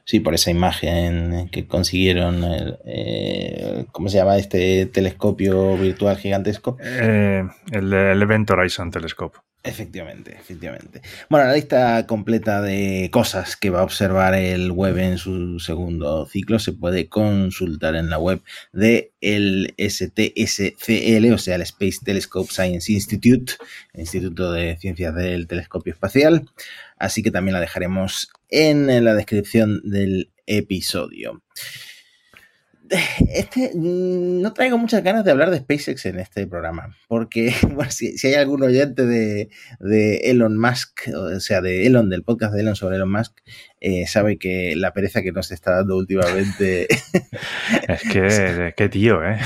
[0.05, 6.77] Sí, por esa imagen que consiguieron, el, eh, ¿cómo se llama este telescopio virtual gigantesco?
[6.81, 9.39] Eh, el, el Event Horizon Telescope.
[9.65, 11.01] Efectivamente, efectivamente.
[11.29, 16.25] Bueno, la lista completa de cosas que va a observar el web en su segundo
[16.25, 18.41] ciclo se puede consultar en la web
[18.73, 23.53] de el STSCL, o sea, el Space Telescope Science Institute,
[23.93, 26.49] el Instituto de Ciencias del Telescopio Espacial.
[26.97, 31.41] Así que también la dejaremos en la descripción del episodio.
[33.33, 37.91] Este, mm, no traigo muchas ganas de hablar de SpaceX en este programa, porque bueno,
[37.91, 42.53] si, si, hay algún oyente de, de, Elon Musk, o sea, de Elon, del podcast
[42.53, 43.39] de Elon sobre Elon Musk,
[43.79, 46.87] eh, sabe que la pereza que nos está dando últimamente...
[47.87, 49.39] es que, qué tío, ¿eh?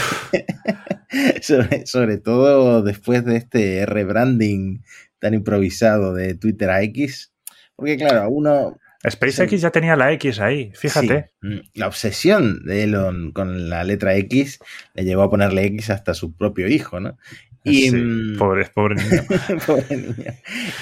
[1.41, 4.83] sobre, sobre todo después de este rebranding
[5.19, 7.31] tan improvisado de Twitter a X,
[7.75, 8.77] porque claro, a uno
[9.09, 9.57] SpaceX sí.
[9.57, 11.31] ya tenía la X ahí, fíjate.
[11.41, 11.61] Sí.
[11.73, 14.59] La obsesión de Elon con la letra X
[14.93, 17.17] le llevó a ponerle X hasta su propio hijo, ¿no?
[17.63, 19.23] Y, sí, pobre, pobre niño.
[19.65, 20.33] pobre niño.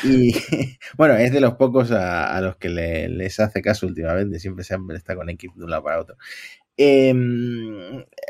[0.04, 0.36] Y
[0.98, 4.64] bueno, es de los pocos a, a los que le, les hace caso últimamente, siempre,
[4.64, 6.16] siempre está con X de un lado para otro.
[6.78, 7.14] Eh,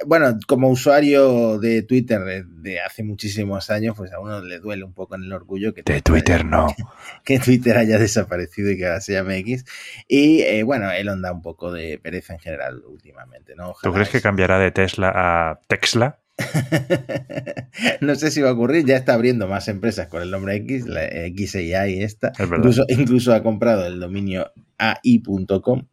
[0.06, 4.84] bueno, como usuario de Twitter de, de, hace muchísimos años, pues a uno le duele
[4.84, 6.68] un poco en el orgullo que de Twitter haya, no
[7.24, 9.66] que Twitter haya desaparecido y que ahora se llame X.
[10.08, 13.72] Y eh, bueno, Elon da un poco de pereza en general últimamente, ¿no?
[13.72, 16.20] Ojalá ¿Tú crees que cambiará de Tesla a Texla?
[18.02, 20.86] no sé si va a ocurrir, ya está abriendo más empresas con el nombre X,
[20.86, 22.34] la XAI y esta.
[22.40, 25.88] Incluso, incluso ha comprado el dominio AI.com.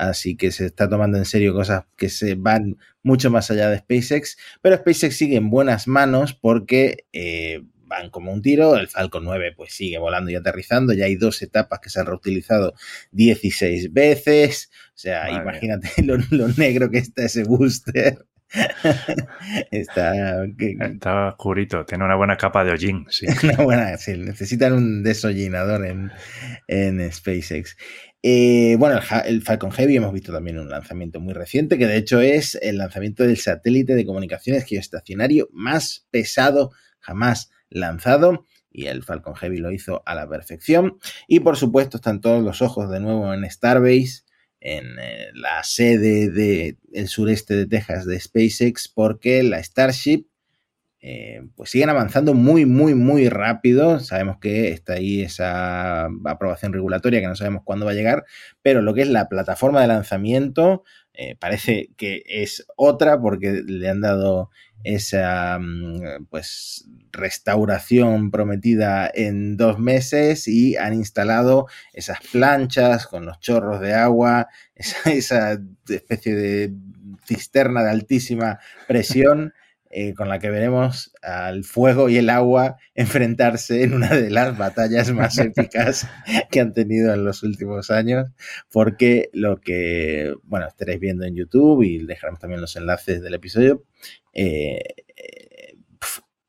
[0.00, 3.78] Así que se está tomando en serio cosas que se van mucho más allá de
[3.78, 4.38] SpaceX.
[4.62, 8.76] Pero SpaceX sigue en buenas manos porque eh, van como un tiro.
[8.76, 10.94] El Falcon 9 pues sigue volando y aterrizando.
[10.94, 12.72] Ya hay dos etapas que se han reutilizado
[13.12, 14.70] 16 veces.
[14.94, 18.24] O sea, Madre imagínate lo, lo, negro que está ese booster.
[19.70, 23.06] está, que, está oscurito, tiene una buena capa de hollín.
[23.08, 23.26] Sí.
[23.44, 26.10] Una buena, sí, necesitan un desollinador en,
[26.66, 27.76] en SpaceX.
[28.22, 32.20] Eh, bueno, el, Falcon Heavy hemos visto también un lanzamiento muy reciente, que de hecho
[32.20, 38.46] es el lanzamiento del satélite de comunicaciones geoestacionario más pesado jamás lanzado.
[38.72, 40.98] Y el Falcon Heavy lo hizo a la perfección.
[41.26, 44.22] Y por supuesto están todos los ojos de nuevo en Starbase,
[44.60, 50.29] en eh, la sede del de sureste de Texas de SpaceX, porque la Starship
[51.02, 54.00] eh, pues siguen avanzando muy, muy, muy rápido.
[54.00, 58.24] Sabemos que está ahí esa aprobación regulatoria que no sabemos cuándo va a llegar,
[58.62, 60.84] pero lo que es la plataforma de lanzamiento
[61.14, 64.50] eh, parece que es otra porque le han dado
[64.84, 65.58] esa
[66.30, 73.94] pues restauración prometida en dos meses y han instalado esas planchas con los chorros de
[73.94, 74.48] agua,
[75.04, 75.58] esa
[75.88, 76.72] especie de
[77.26, 79.52] cisterna de altísima presión
[79.92, 84.56] eh, con la que veremos al fuego y el agua enfrentarse en una de las
[84.56, 86.08] batallas más épicas
[86.52, 88.28] que han tenido en los últimos años,
[88.70, 93.82] porque lo que, bueno, estaréis viendo en YouTube y dejaremos también los enlaces del episodio,
[94.32, 94.78] eh,
[95.16, 95.76] eh,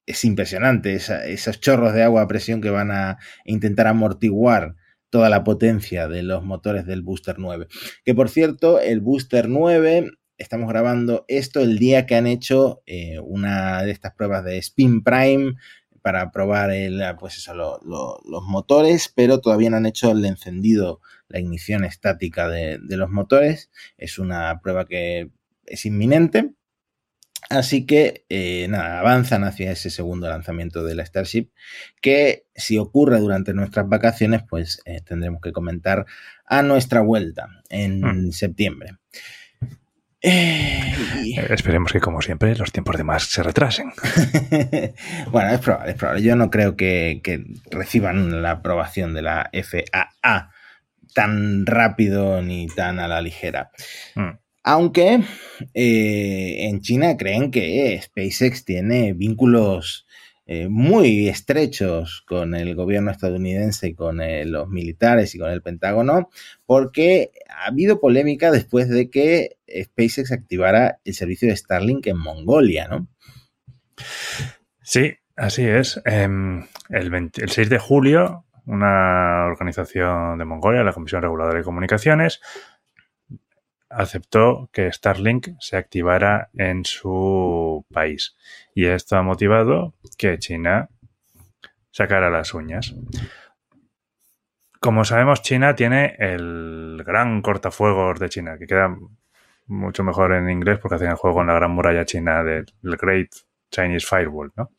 [0.05, 4.75] es impresionante esa, esos chorros de agua a presión que van a intentar amortiguar
[5.09, 7.67] toda la potencia de los motores del Booster 9.
[8.05, 13.19] Que por cierto, el Booster 9 estamos grabando esto el día que han hecho eh,
[13.19, 15.53] una de estas pruebas de Spin Prime
[16.01, 20.25] para probar el, pues eso, lo, lo, los motores, pero todavía no han hecho el
[20.25, 23.69] encendido, la ignición estática de, de, los motores.
[23.97, 25.29] Es una prueba que
[25.65, 26.53] es inminente.
[27.49, 31.51] Así que eh, nada, avanzan hacia ese segundo lanzamiento de la Starship,
[32.01, 36.05] que si ocurre durante nuestras vacaciones, pues eh, tendremos que comentar
[36.45, 38.31] a nuestra vuelta en mm.
[38.31, 38.97] septiembre.
[40.21, 41.39] Eh, y...
[41.39, 43.91] Esperemos que, como siempre, los tiempos de más se retrasen.
[45.31, 46.21] bueno, es probable, es probable.
[46.21, 50.51] Yo no creo que, que, reciban la aprobación de la FAA
[51.13, 53.71] tan rápido ni tan a la ligera.
[54.15, 54.37] Mm.
[54.63, 55.21] Aunque
[55.73, 60.05] eh, en China creen que SpaceX tiene vínculos
[60.53, 66.29] eh, muy estrechos con el gobierno estadounidense, con eh, los militares y con el Pentágono,
[66.65, 72.89] porque ha habido polémica después de que SpaceX activara el servicio de Starlink en Mongolia,
[72.89, 73.07] ¿no?
[74.81, 76.01] Sí, así es.
[76.03, 76.27] Eh,
[76.89, 82.41] el, 20, el 6 de julio, una organización de Mongolia, la Comisión Reguladora de Comunicaciones,
[83.91, 88.35] aceptó que Starlink se activara en su país.
[88.73, 90.89] Y esto ha motivado que China
[91.91, 92.95] sacara las uñas.
[94.79, 98.97] Como sabemos, China tiene el gran cortafuegos de China, que queda
[99.67, 103.29] mucho mejor en inglés porque hacen juego en la gran muralla china del Great
[103.71, 104.71] Chinese Firewall, ¿no?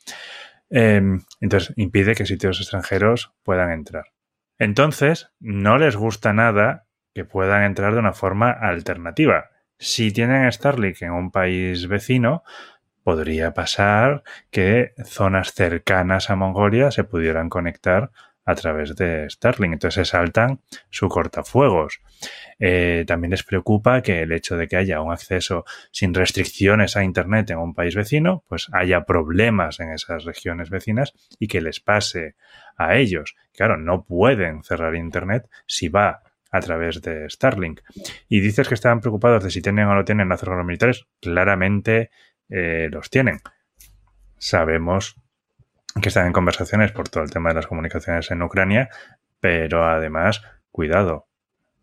[0.71, 4.07] Em, entonces impide que sitios extranjeros puedan entrar.
[4.59, 9.51] Entonces, no les gusta nada que puedan entrar de una forma alternativa.
[9.79, 12.45] Si tienen Starlink en un país vecino,
[13.03, 18.11] podría pasar que zonas cercanas a Mongolia se pudieran conectar
[18.45, 19.75] a través de Starlink.
[19.75, 22.01] Entonces se saltan su cortafuegos.
[22.59, 27.05] Eh, también les preocupa que el hecho de que haya un acceso sin restricciones a
[27.05, 31.81] Internet en un país vecino, pues haya problemas en esas regiones vecinas y que les
[31.81, 32.35] pase
[32.77, 33.37] a ellos.
[33.53, 36.23] Claro, no pueden cerrar Internet si va
[36.53, 37.81] a través de Starlink.
[38.29, 41.07] Y dices que estaban preocupados de si tienen o no tienen lazos con los militares.
[41.21, 42.11] Claramente
[42.49, 43.41] eh, los tienen.
[44.37, 45.17] Sabemos
[46.01, 48.91] que están en conversaciones por todo el tema de las comunicaciones en Ucrania,
[49.41, 51.29] pero además, cuidado,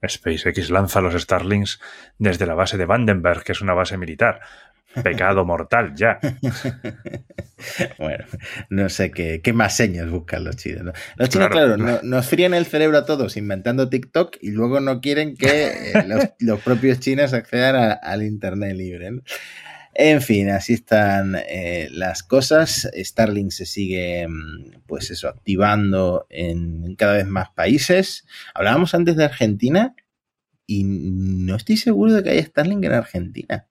[0.08, 1.82] SpaceX lanza los Starlinks
[2.17, 4.39] desde la base de Vandenberg, que es una base militar.
[5.04, 6.19] Pecado mortal, ya.
[7.99, 8.25] bueno,
[8.69, 10.95] no sé qué, qué, más señas buscan los chinos.
[11.15, 15.36] Los chinos, claro, nos fríen el cerebro a todos inventando TikTok y luego no quieren
[15.36, 16.06] que eh,
[16.39, 19.12] los, propios chinos accedan al Internet libre.
[19.12, 19.21] ¿no?
[19.93, 22.89] En fin, así están eh, las cosas.
[22.95, 28.25] Starlink se sigue, mm, pues eso, activando en cada vez más países.
[28.54, 29.95] Hablábamos antes de Argentina
[30.65, 33.68] y no estoy seguro de que haya Starlink en Argentina.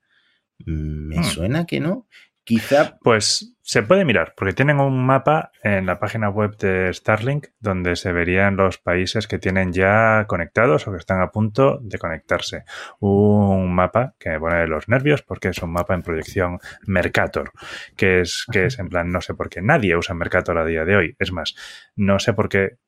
[0.65, 1.25] Me hmm.
[1.25, 2.07] suena que no.
[2.45, 2.99] Quizá.
[3.03, 7.95] Pues se puede mirar, porque tienen un mapa en la página web de Starlink donde
[7.97, 12.65] se verían los países que tienen ya conectados o que están a punto de conectarse.
[13.01, 17.53] Un mapa que me pone de los nervios porque es un mapa en proyección Mercator,
[17.95, 20.87] que es, que es en plan, no sé por qué nadie usa Mercator a día
[20.87, 21.17] de hoy.
[21.19, 21.55] Es más,
[21.95, 22.79] no sé por qué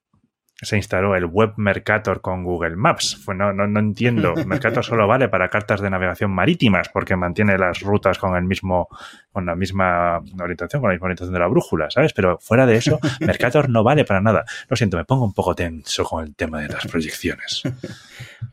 [0.67, 3.23] se instaló el Web Mercator con Google Maps.
[3.29, 4.35] No, no, no, entiendo.
[4.47, 8.89] Mercator solo vale para cartas de navegación marítimas porque mantiene las rutas con el mismo,
[9.33, 12.13] con la misma orientación, con la misma orientación de la brújula, ¿sabes?
[12.13, 14.45] Pero fuera de eso, Mercator no vale para nada.
[14.69, 17.63] Lo siento, me pongo un poco tenso con el tema de las proyecciones.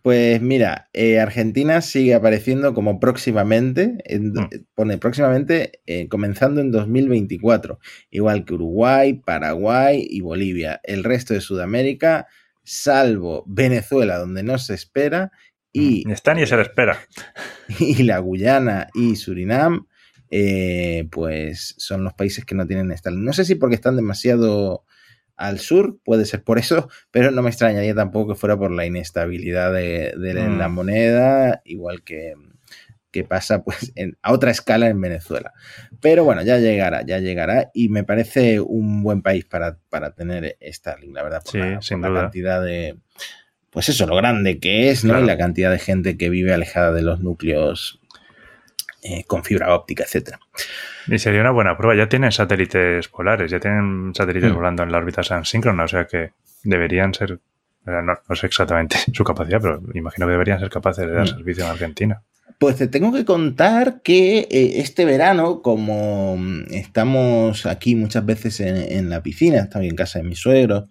[0.02, 4.46] Pues mira, eh, Argentina sigue apareciendo como próximamente, mm.
[4.74, 7.80] pone próximamente eh, comenzando en 2024,
[8.12, 10.80] igual que Uruguay, Paraguay y Bolivia.
[10.84, 12.28] El resto de Sudamérica,
[12.64, 15.32] salvo Venezuela, donde no se espera,
[15.74, 16.04] y...
[16.06, 17.00] Mm, está ni se le espera.
[17.80, 19.87] Y la Guyana y Surinam,
[20.30, 23.12] eh, pues son los países que no tienen esta.
[23.12, 24.84] No sé si porque están demasiado
[25.36, 28.86] al sur, puede ser por eso, pero no me extrañaría tampoco que fuera por la
[28.86, 30.74] inestabilidad de, la mm.
[30.74, 32.34] moneda, igual que,
[33.12, 35.54] que pasa pues a otra escala en Venezuela.
[36.02, 39.78] Pero bueno, ya llegará, ya llegará y me parece un buen país para,
[40.16, 42.98] tener Starlink, la verdad, por, la, sin cantidad de...
[43.70, 45.20] Pues eso, lo grande que es, ¿no?
[45.20, 48.00] Y la cantidad de gente que vive alejada de los núcleos
[49.02, 50.40] eh, con fibra óptica, etcétera.
[51.08, 51.96] Y sería una buena prueba.
[51.96, 54.56] Ya tienen satélites polares, ya tienen satélites mm.
[54.56, 56.32] volando en la órbita síncrona, o sea que
[56.64, 57.40] deberían ser,
[57.86, 61.38] no, sé exactamente su capacidad, pero imagino que deberían ser capaces de dar mm.
[61.38, 62.24] servicio en Argentina.
[62.60, 66.38] Pues te tengo que contar que eh, este verano, como
[66.72, 70.86] estamos aquí muchas veces en, la piscina, estamos en casa de mis suegros,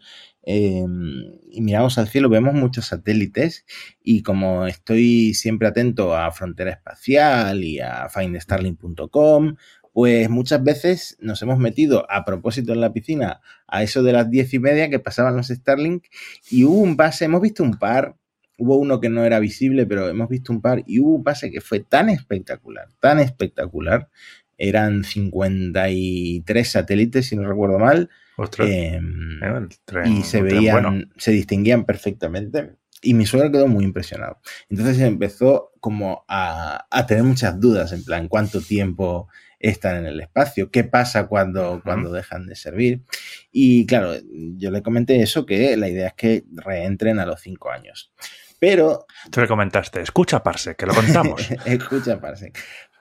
[0.47, 3.67] em, y miramos al cielo, vemos muchos satélites
[4.03, 9.57] y como estoy siempre atento a Frontera Espacial y a findstarling.com,
[9.93, 14.31] pues muchas veces nos hemos metido a propósito en la piscina a eso de las
[14.31, 16.05] diez y media que pasaban los Starlink
[16.51, 18.15] y hubo un pase, hemos visto un par,
[18.59, 21.51] hubo uno que no era visible, pero hemos visto un par y hubo un pase
[21.51, 24.11] que fue tan espectacular, tan espectacular,
[24.59, 28.11] eran 53 satélites, si no recuerdo mal,
[28.59, 29.69] em, eh,
[30.07, 32.75] y se veían, se distinguían perfectamente.
[33.03, 34.41] Y mi suegro quedó muy impresionado.
[34.69, 40.21] Entonces empezó como a, a tener muchas dudas, en plan, ¿cuánto tiempo están en el
[40.21, 43.03] espacio, qué pasa cuando, cuando dejan de servir.
[43.51, 44.15] Y claro,
[44.57, 48.13] yo le comenté eso, que la idea es que reentren a los cinco años.
[48.59, 49.07] Pero...
[49.31, 51.49] Tú le comentaste, escucha Parse, que lo contamos.
[51.67, 52.53] escucha Parse.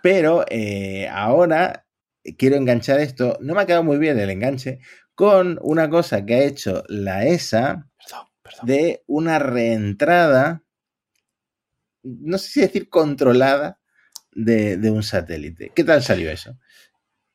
[0.01, 1.85] Pero eh, ahora
[2.37, 4.79] quiero enganchar esto, no me ha quedado muy bien el enganche,
[5.15, 7.89] con una cosa que ha hecho la ESA
[8.61, 10.63] de una reentrada,
[12.03, 13.79] no sé si decir controlada,
[14.35, 15.71] de, un satélite.
[15.73, 16.57] ¿Qué tal salió eso?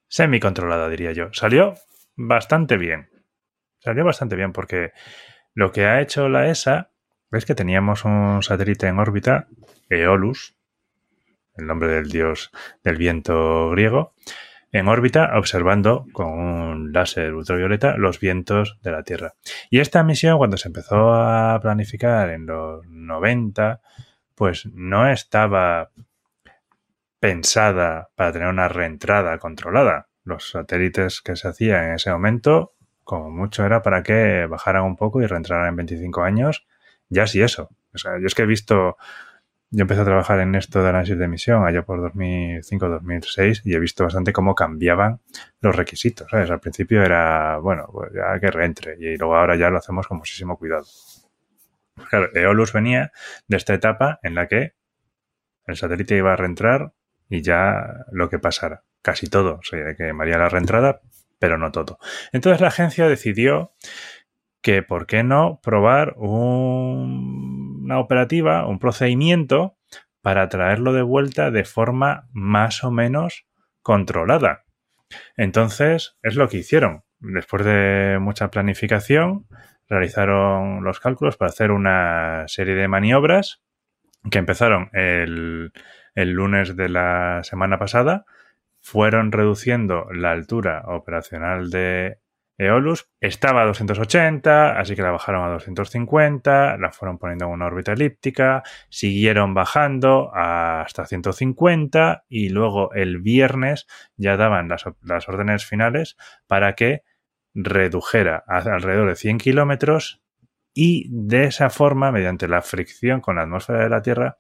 [0.09, 1.33] Semi-controlada, diría yo.
[1.33, 1.75] Salió
[2.15, 3.09] bastante bien.
[3.79, 4.93] Salió bastante bien porque
[5.55, 6.91] lo que ha hecho la ESA
[7.33, 9.49] es que teníamos un satélite en órbita,
[9.89, 10.57] Eolus,
[11.55, 12.51] el nombre del dios
[12.85, 14.15] del viento griego,
[14.73, 19.35] en órbita observando con un láser ultravioleta los vientos de la Tierra.
[19.69, 23.81] Y esta misión, cuando se empezó a planificar en los 90,
[24.35, 25.91] pues no estaba
[27.19, 30.09] pensada para tener una reentrada controlada.
[30.25, 34.97] Los satélites que se hacían en ese momento, como mucho era para que bajaran un
[34.97, 36.67] poco y reentraran en 25 años,
[37.09, 37.71] ya sí eso.
[37.93, 38.97] O sea, yo es que he visto
[39.73, 43.79] yo empecé a trabajar en esto de análisis de emisión allá por 2005-2006 y he
[43.79, 45.21] visto bastante cómo cambiaban
[45.61, 46.33] los requisitos.
[46.33, 50.19] Al principio era, bueno, pues ya que reentre y luego ahora ya lo hacemos con
[50.19, 50.87] muchísimo cuidado.
[52.09, 53.13] Claro, Eolus venía
[53.47, 54.75] de esta etapa en la que
[55.67, 56.93] el satélite iba a reentrar
[57.29, 58.83] y ya lo que pasara.
[59.03, 59.61] Casi todo.
[59.61, 61.01] O sea, que María la reentrada,
[61.39, 61.99] pero no todo.
[62.33, 63.73] Entonces la agencia decidió
[64.63, 66.15] que por qué no probar
[67.91, 69.77] una operativa, un procedimiento
[70.23, 73.47] para traerlo de vuelta de forma más o menos
[73.83, 74.63] controlada.
[75.37, 77.03] Entonces, es lo que hicieron.
[77.19, 79.49] Después de mucha planificación,
[79.89, 83.61] realizaron los cálculos para hacer una serie de maniobras
[84.31, 85.73] que empezaron el,
[86.15, 88.25] el lunes de la semana pasada,
[88.79, 92.20] fueron reduciendo la altura operacional de
[92.61, 97.67] Eolus estaba a 280, así que la bajaron a 250, la fueron poniendo en una
[97.67, 103.87] órbita elíptica, siguieron bajando hasta 150 y luego el viernes
[104.17, 107.03] ya daban las, las órdenes finales para que
[107.55, 110.23] redujera alrededor de 100 kilómetros
[110.75, 114.37] y de esa forma, mediante la fricción con la atmósfera de la Tierra,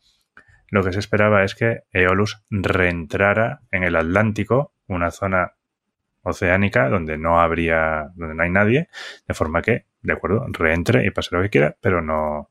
[0.68, 5.54] lo que se esperaba es que Eolus reentrara en el Atlántico, una zona
[6.22, 8.88] oceánica donde no habría, donde no hay nadie,
[9.26, 12.50] de forma que, de acuerdo, reentre y pase lo que quiera, pero no,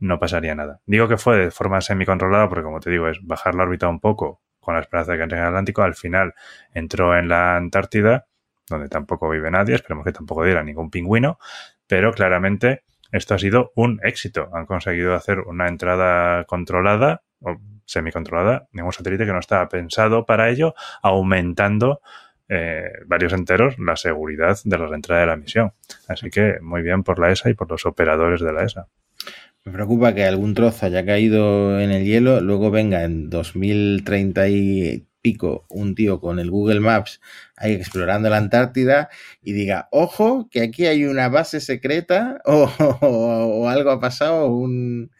[0.00, 0.80] no pasaría nada.
[0.86, 4.00] Digo que fue de forma semi-controlada porque, como te digo, es bajar la órbita un
[4.00, 5.82] poco con la esperanza de que entre en el Atlántico.
[5.82, 6.34] Al final
[6.72, 8.26] entró en la Antártida,
[8.68, 11.38] donde tampoco vive nadie, esperemos que tampoco diera ningún pingüino,
[11.86, 14.48] pero claramente esto ha sido un éxito.
[14.54, 20.24] Han conseguido hacer una entrada controlada o semi-controlada en un satélite que no estaba pensado
[20.24, 22.00] para ello, aumentando
[22.54, 25.72] eh, varios enteros la seguridad de la reentrada de la misión.
[26.06, 28.88] Así que muy bien por la ESA y por los operadores de la ESA.
[29.64, 35.06] Me preocupa que algún trozo haya caído en el hielo, luego venga en 2030 y
[35.22, 37.20] pico un tío con el Google Maps
[37.56, 39.08] ahí explorando la Antártida
[39.40, 45.10] y diga, ojo, que aquí hay una base secreta o, o, algo ha pasado, un,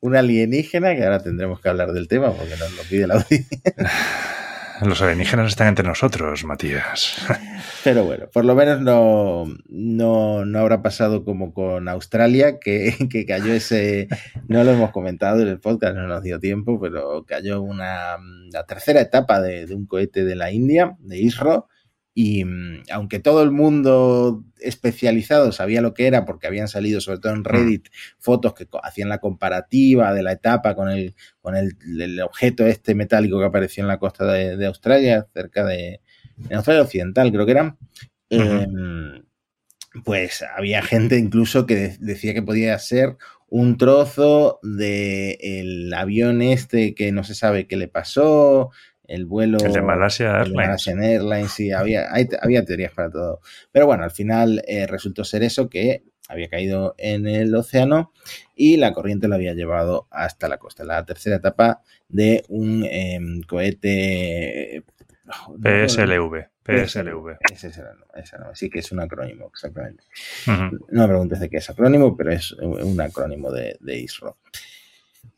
[0.00, 3.62] un, alienígena, que ahora tendremos que hablar del tema porque nos lo pide la audiencia.
[4.84, 7.16] Los alienígenas están entre nosotros, Matías.
[7.84, 13.24] Pero bueno, por lo menos no, no, no habrá pasado como con Australia, que, que,
[13.24, 14.08] cayó ese,
[14.48, 18.16] no lo hemos comentado en el podcast, no nos dio tiempo, pero cayó una,
[18.52, 21.68] la tercera etapa de, de un cohete de la India, de ISRO,
[22.14, 27.18] y mm, aunque todo el mundo especializado sabía lo que era, porque habían salido sobre
[27.18, 27.44] todo en mm.
[27.44, 27.88] Reddit
[28.18, 32.94] fotos que hacían la comparativa de la etapa con el, con el, el objeto este
[32.94, 36.00] metálico que apareció en la costa de, de Australia, cerca de
[36.48, 37.78] en Australia Occidental, creo que eran.
[38.30, 39.18] Uh -huh.
[39.18, 39.22] eh,
[40.04, 43.16] pues había gente incluso que decía que podía ser
[43.48, 48.70] un trozo del el avión este que no se sabe qué le pasó,
[49.04, 53.40] el vuelo el de Malasia Airlines, Malasia Airlines sí, había, hay, había teorías para todo.
[53.70, 58.12] Pero bueno, al final eh, resultó ser eso que había caído en el océano
[58.54, 60.84] y la corriente lo había llevado hasta la costa.
[60.84, 64.84] La tercera etapa de un eh, cohete...
[65.62, 66.52] PSLV.
[66.64, 67.36] PSLV.
[67.50, 70.04] Ese es el ese no, sí que es un acrónimo, exactamente.
[70.46, 70.78] Uh -huh.
[70.90, 74.36] No me preguntes de qué es acrónimo, pero es un acrónimo de, de ISRO.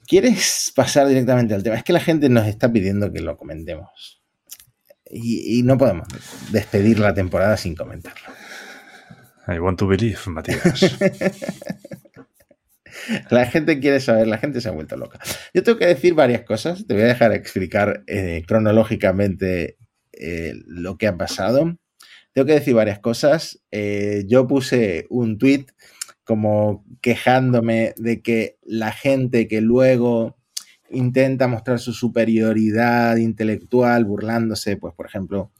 [0.07, 1.76] ¿Quieres pasar directamente al tema?
[1.76, 4.22] Es que la gente nos está pidiendo que lo comentemos.
[5.11, 6.09] Y, y no podemos
[6.50, 8.34] despedir la temporada sin comentarlo.
[9.46, 10.90] I want to believe, Matías.
[13.30, 15.18] la gente quiere saber, la gente se ha vuelto loca.
[15.52, 16.86] Yo tengo que decir varias cosas.
[16.86, 19.76] Te voy a dejar explicar eh, cronológicamente
[20.12, 21.76] eh, lo que ha pasado.
[22.32, 23.62] Tengo que decir varias cosas.
[23.70, 25.66] Eh, yo puse un tweet
[26.25, 30.37] como quejándome de que la gente que luego
[30.91, 35.53] intenta mostrar su superioridad intelectual burlándose, pues por ejemplo,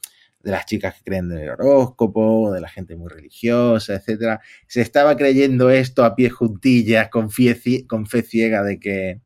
[0.45, 4.81] de las chicas que creen en el horóscopo, de la gente muy religiosa, etcétera, se
[4.81, 9.21] estaba creyendo esto a pie juntillas, con fe, con fe ciega de que,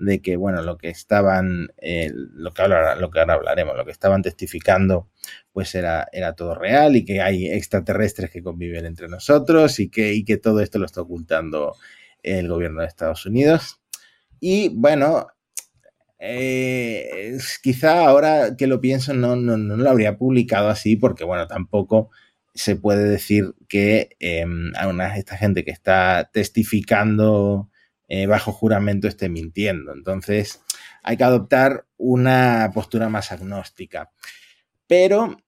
[0.00, 3.84] de que, bueno, lo que estaban, eh, lo, que ahora, lo que ahora hablaremos, lo
[3.84, 5.08] que estaban testificando,
[5.52, 10.14] pues era, era todo real y que hay extraterrestres que conviven entre nosotros y que,
[10.14, 11.76] y que todo esto lo está ocultando
[12.22, 13.80] el gobierno de Estados Unidos.
[14.40, 15.26] Y bueno,
[16.18, 21.46] eh, quizá ahora que lo pienso no, no, no, lo habría publicado así porque, bueno,
[21.46, 22.10] tampoco
[22.54, 24.44] se puede decir que eh,
[24.76, 27.69] a una, esta gente que está testificando
[28.10, 29.94] eh, bajo juramento esté mintiendo.
[29.94, 30.60] Entonces,
[31.02, 34.10] hay que adoptar una postura más agnóstica.
[34.86, 35.38] Pero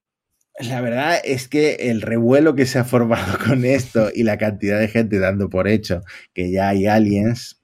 [0.59, 4.79] la verdad es que el revuelo que se ha formado con esto y la cantidad
[4.79, 6.01] de gente dando por hecho
[6.33, 7.61] que ya hay aliens,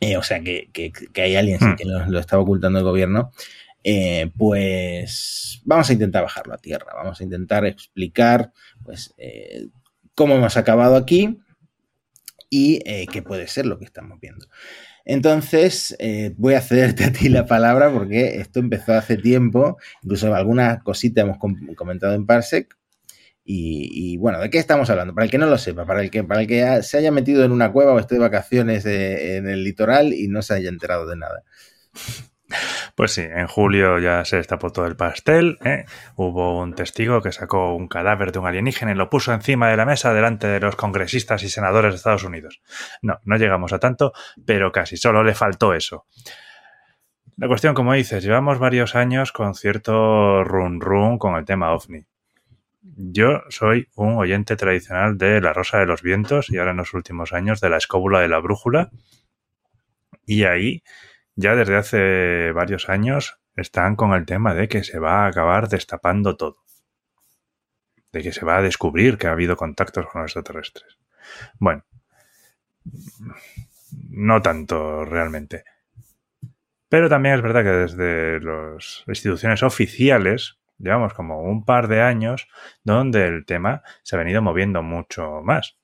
[0.00, 2.84] eh, o sea, que, que, que, hay aliens y que lo, lo está ocultando el
[2.84, 3.32] gobierno,
[3.82, 8.52] eh, pues vamos a intentar bajarlo a tierra, vamos a intentar explicar
[8.84, 9.66] pues, eh,
[10.14, 11.40] cómo hemos acabado aquí
[12.54, 14.46] y eh, qué puede ser lo que estamos viendo.
[15.04, 20.32] Entonces, eh, voy a cederte a ti la palabra porque esto empezó hace tiempo, incluso
[20.32, 22.76] alguna cosita hemos com comentado en Parsec.
[23.44, 25.14] Y, bueno, ¿de qué estamos hablando?
[25.14, 27.44] Para el que no lo sepa, para el que, para el que se haya metido
[27.44, 30.68] en una cueva o esté de vacaciones de, en el litoral y no se haya
[30.68, 31.42] enterado de nada.
[32.94, 35.58] Pues sí, en julio ya se destapó todo el pastel.
[35.64, 35.84] ¿eh?
[36.16, 39.76] Hubo un testigo que sacó un cadáver de un alienígena y lo puso encima de
[39.76, 42.60] la mesa delante de los congresistas y senadores de Estados Unidos.
[43.02, 44.12] No, no llegamos a tanto,
[44.46, 46.06] pero casi solo le faltó eso.
[47.36, 52.04] La cuestión, como dices, llevamos varios años con cierto run run con el tema ovni.
[52.82, 56.94] Yo soy un oyente tradicional de La Rosa de los Vientos y ahora en los
[56.94, 58.90] últimos años de La Escóbula de la Brújula.
[60.26, 60.84] Y ahí
[61.36, 65.68] ya desde hace varios años están con el tema de que se va a acabar
[65.68, 66.58] destapando todo.
[68.12, 70.98] De que se va a descubrir que ha habido contactos con los extraterrestres.
[71.58, 71.84] Bueno,
[74.10, 75.64] no tanto realmente.
[76.88, 82.48] Pero también es verdad que desde las instituciones oficiales llevamos como un par de años
[82.84, 85.76] donde el tema se ha venido moviendo mucho más.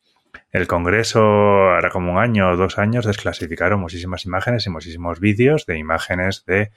[0.51, 5.67] El Congreso, ahora como un año o dos años, desclasificaron muchísimas imágenes y muchísimos vídeos
[5.67, 6.71] de imágenes de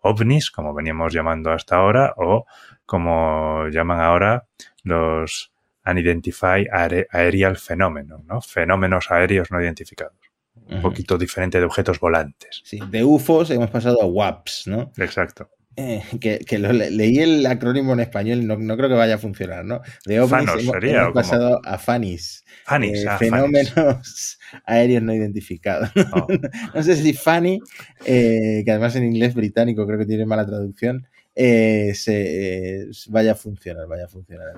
[0.00, 2.46] ovnis, como veníamos llamando hasta ahora, o
[2.84, 4.46] como llaman ahora
[4.82, 5.52] los
[5.84, 6.66] Unidentified
[7.10, 8.40] Aerial Phenomenon, ¿no?
[8.40, 10.16] Fenómenos aéreos no identificados.
[10.54, 10.82] Un uh -huh.
[10.82, 12.62] poquito diferente de objetos volantes.
[12.64, 14.92] Sí, de UFOs hemos pasado a WAPs, ¿no?
[14.96, 15.48] Exacto.
[15.76, 19.18] Eh, que, que lo, leí el acrónimo en español, no, no, creo que vaya a
[19.18, 19.80] funcionar, ¿no?
[20.04, 22.44] De ovnis Fanos, hemos, sería, hemos pasado a FANIS.
[22.64, 24.38] Fanis, eh, ah, fenómenos Fanis.
[24.66, 25.90] aéreos no identificados.
[26.14, 26.26] Oh.
[26.74, 27.58] no sé si Fanny,
[28.04, 33.34] eh, que además en inglés británico creo que tiene mala traducción, eh, se, vaya a
[33.34, 34.52] funcionar, vaya a funcionar.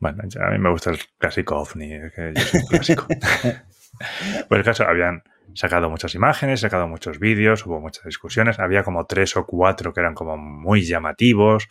[0.00, 3.06] Bueno, a mí me gusta el clásico ovni, que yo soy un clásico.
[4.48, 5.22] Pues el caso, habían
[5.54, 10.00] sacado muchas imágenes, sacado muchos vídeos, hubo muchas discusiones, había como tres o cuatro que
[10.00, 11.68] eran como muy llamativos,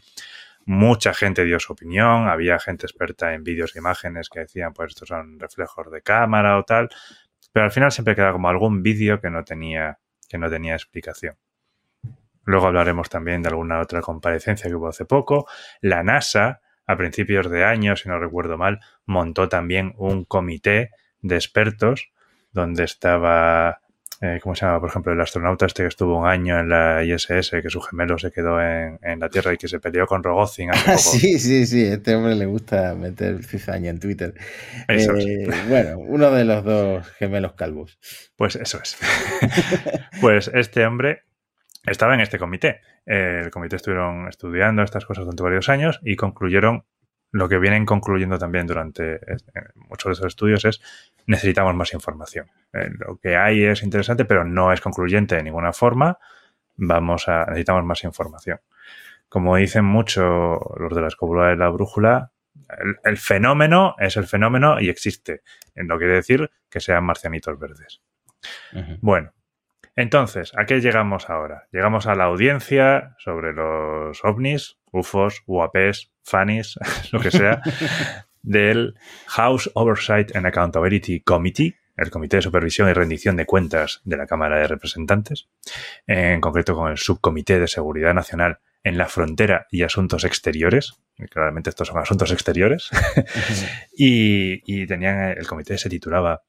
[0.65, 4.89] mucha gente dio su opinión, había gente experta en vídeos e imágenes que decían pues
[4.89, 6.89] estos son reflejos de cámara o tal,
[7.53, 11.37] pero al final siempre queda como algún vídeo que no tenía que no tenía explicación.
[12.43, 15.47] Luego hablaremos también de alguna otra comparecencia que hubo hace poco.
[15.81, 21.35] La NASA, a principios de año, si no recuerdo mal, montó también un comité de
[21.35, 22.11] expertos
[22.57, 23.79] donde estaba,
[24.19, 24.79] eh, ¿cómo se llama?
[24.79, 28.17] Por ejemplo, el astronauta este que estuvo un año en la ISS, que su gemelo
[28.17, 30.97] se quedó en, en la Tierra y que se peleó con Rogozin hace poco.
[30.97, 34.33] sí, sí, sí, este hombre le gusta meter cizaña en Twitter.
[34.87, 37.99] Eh, bueno, uno de los dos gemelos calvos.
[38.35, 38.97] Pues eso es.
[40.21, 41.23] pues este hombre
[41.85, 42.81] estaba en este comité.
[43.05, 46.83] El comité estuvieron estudiando estas cosas durante varios años y concluyeron
[47.31, 49.19] lo que vienen concluyendo también durante
[49.75, 50.81] muchos de esos estudios es
[51.27, 52.49] necesitamos más información.
[52.73, 56.17] Eh, lo que hay es interesante, pero no es concluyente de ninguna forma.
[56.75, 58.59] Vamos a necesitamos más información.
[59.29, 62.31] Como dicen mucho los de la escóbula de la brújula,
[62.79, 65.41] el, el, fenómeno es el fenómeno y existe.
[65.75, 68.01] No quiere decir que sean marcianitos verdes.
[68.73, 68.97] Uh -huh.
[69.01, 69.33] Bueno,
[69.97, 71.67] entonces, ¿a qué llegamos ahora?
[71.71, 76.77] Llegamos a la audiencia sobre los ovnis, UFOs, UAPs, FANIs,
[77.11, 77.63] lo que sea,
[78.47, 78.95] del
[79.27, 84.25] House Oversight and Accountability Committee, el Comité de Supervisión y Rendición de Cuentas de la
[84.25, 85.49] Cámara de Representantes,
[86.05, 90.93] en concreto con el Subcomité de Seguridad Nacional en la Frontera y Asuntos Exteriores,
[91.29, 92.89] claramente estos son asuntos exteriores,
[93.97, 96.43] y, y tenían, el comité se titulaba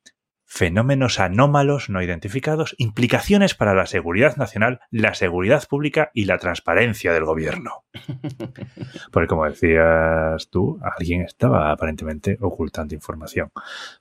[0.48, 7.12] fenómenos anómalos no identificados, implicaciones para la seguridad nacional, la seguridad pública y la transparencia
[7.12, 7.84] del gobierno.
[9.12, 13.52] Porque como decías tú, alguien estaba aparentemente ocultando información.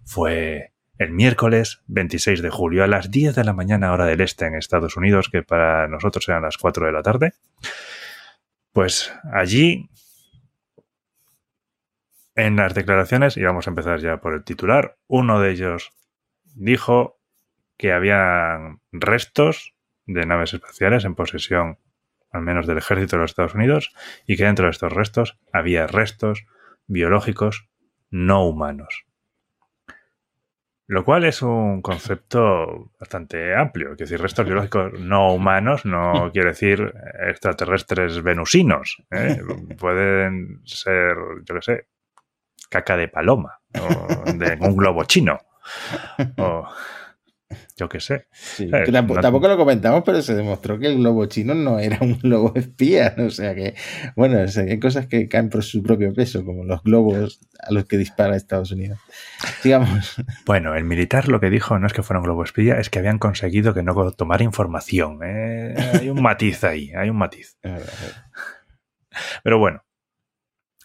[0.06, 4.46] Fue el miércoles 26 de julio a las 10 de la mañana hora del este
[4.46, 7.34] en Estados Unidos, que para nosotros eran las 4 de la tarde.
[8.72, 9.90] Pues allí
[12.36, 15.92] en las declaraciones, y vamos a empezar ya por el titular, uno de ellos
[16.58, 17.20] dijo
[17.78, 21.78] que había restos de naves espaciales en posesión
[22.32, 23.94] al menos del ejército de los Estados Unidos
[24.26, 26.46] y que dentro de estos restos había restos
[26.88, 27.70] biológicos
[28.10, 29.06] no humanos.
[30.90, 33.92] Lo cual es un concepto bastante amplio.
[33.92, 36.94] Es decir, restos biológicos no humanos no quiere decir
[37.28, 39.04] extraterrestres venusinos.
[39.12, 39.42] ¿eh?
[39.78, 41.88] Pueden ser, yo qué sé,
[42.70, 45.40] caca de paloma o de un globo chino.
[46.38, 46.68] O,
[47.78, 48.28] yo qué sé.
[48.32, 51.98] Sí, que tampoco, tampoco, lo comentamos, pero se demostró que el globo chino no era
[52.02, 53.16] un globo espía.
[53.28, 53.76] O sea que,
[54.16, 57.98] bueno, hay cosas que caen por su propio peso, como los globos a los que
[57.98, 59.00] dispara Estados Unidos.
[59.64, 60.16] Digamos.
[60.46, 63.00] Bueno, el militar lo que dijo no es que fuera un globo espía, es que
[63.00, 65.20] habían conseguido que no tomara información.
[65.24, 65.76] ¿eh?
[65.94, 67.58] Hay un matiz ahí, hay un matiz.
[69.44, 69.84] Pero bueno,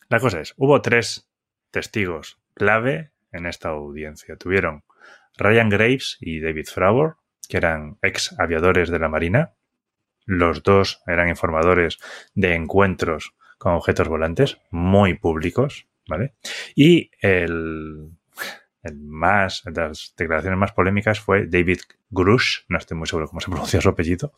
[0.09, 1.29] la cosa es, hubo tres
[1.71, 4.37] testigos clave en esta audiencia.
[4.37, 4.85] Tuvieron
[5.37, 7.17] Ryan Graves y David Fravor,
[7.49, 9.53] que eran ex aviadores de la Marina.
[10.25, 11.99] Los dos eran informadores
[12.35, 16.35] de encuentros con objetos volantes muy públicos, ¿vale?
[16.75, 18.11] Y el,
[18.83, 21.81] el más, las declaraciones más polémicas fue David
[22.11, 24.33] Grush, no estoy muy seguro cómo se pronuncia su apellido,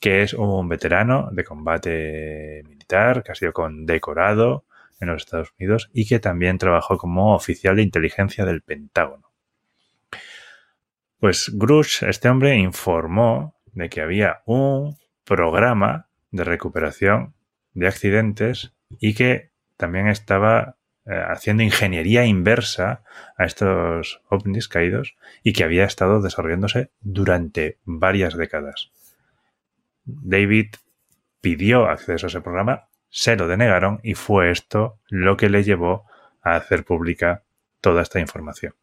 [0.00, 4.64] que es un veterano de combate militar que ha sido condecorado
[5.00, 9.32] en los Estados Unidos y que también trabajó como oficial de inteligencia del Pentágono.
[11.18, 17.34] Pues Grush, este hombre, informó de que había un programa de recuperación
[17.72, 20.76] de accidentes y que también estaba
[21.06, 23.02] eh, haciendo ingeniería inversa
[23.36, 28.90] a estos ovnis caídos y que había estado desarrollándose durante varias décadas.
[30.04, 30.66] David
[31.40, 36.04] pidió acceso a ese programa, se lo denegaron y fue esto lo que le llevó
[36.42, 37.42] a hacer pública
[37.80, 38.74] toda esta información.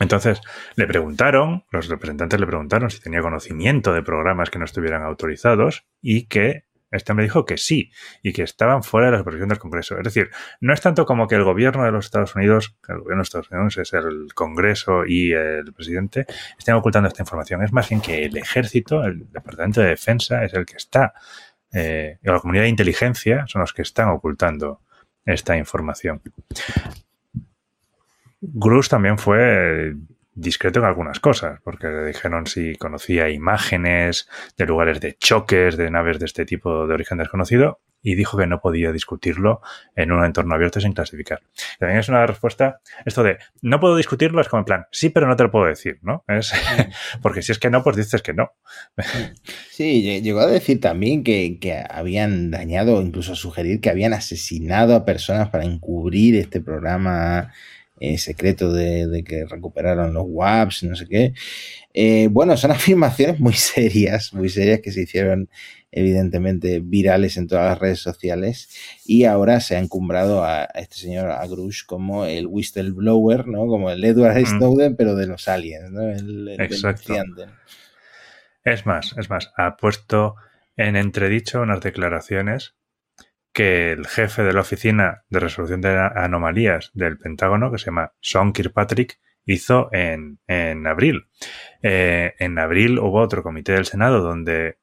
[0.00, 0.40] Entonces
[0.76, 5.86] le preguntaron, los representantes le preguntaron si tenía conocimiento de programas que no estuvieran autorizados
[6.00, 7.90] y que este me dijo que sí
[8.22, 9.98] y que estaban fuera de la supervisión del Congreso.
[9.98, 10.30] Es decir,
[10.60, 13.50] no es tanto como que el gobierno de los Estados Unidos, el gobierno de Estados
[13.50, 16.26] Unidos es el Congreso y el presidente,
[16.58, 17.62] estén ocultando esta información.
[17.62, 21.12] Es más bien que el ejército, el Departamento de Defensa, es el que está,
[21.72, 24.80] eh, la comunidad de inteligencia son los que están ocultando
[25.24, 26.22] esta información.
[28.40, 29.94] Grus también fue
[30.38, 35.90] discreto en algunas cosas, porque le dijeron si conocía imágenes de lugares de choques de
[35.90, 39.60] naves de este tipo de origen desconocido y dijo que no podía discutirlo
[39.96, 41.40] en un entorno abierto sin clasificar.
[41.80, 45.26] También es una respuesta, esto de no puedo discutirlo es como en plan, sí, pero
[45.26, 46.24] no te lo puedo decir, ¿no?
[46.28, 46.52] Es,
[47.22, 48.52] porque si es que no, pues dices que no.
[49.70, 54.94] Sí, llegó a decir también que, que habían dañado, incluso a sugerir que habían asesinado
[54.94, 57.52] a personas para encubrir este programa
[58.00, 61.34] eh, secreto de, que recuperaron los WAPs, no sé qué.
[61.94, 65.48] Eh, bueno, son afirmaciones muy serias, muy serias que se hicieron
[65.90, 68.68] evidentemente virales en todas las redes sociales
[69.06, 73.66] y ahora se ha encumbrado a, este señor Agrush como el whistleblower, ¿no?
[73.66, 76.08] Como el Edward Snowden, pero de los aliens, ¿no?
[76.08, 77.14] El, Exacto.
[78.64, 80.36] Es más, es más, ha puesto
[80.76, 82.74] en entredicho unas declaraciones
[83.58, 88.12] que el jefe de la Oficina de Resolución de Anomalías del Pentágono, que se llama
[88.20, 90.38] Sean Kirkpatrick, hizo en,
[90.86, 91.26] abril.
[91.82, 94.78] Eh, en abril hubo otro comité del Senado donde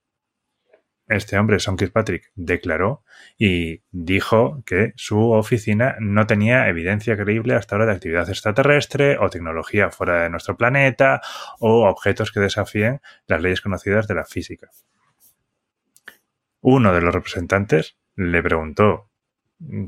[1.08, 3.06] este hombre, Sean Kirkpatrick, declaró
[3.38, 9.30] y dijo que su oficina no tenía evidencia creíble hasta ahora de actividad extraterrestre o
[9.30, 11.22] tecnología fuera de nuestro planeta
[11.62, 14.70] o objetos que desafíen las leyes conocidas de la física.
[16.60, 19.10] Uno de los representantes le preguntó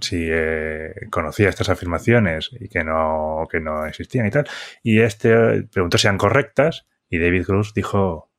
[0.02, 4.48] si eh, conocía estas afirmaciones y que no, que no existían y tal.
[4.84, 8.32] Y este preguntó si eran correctas y David Cruz dijo,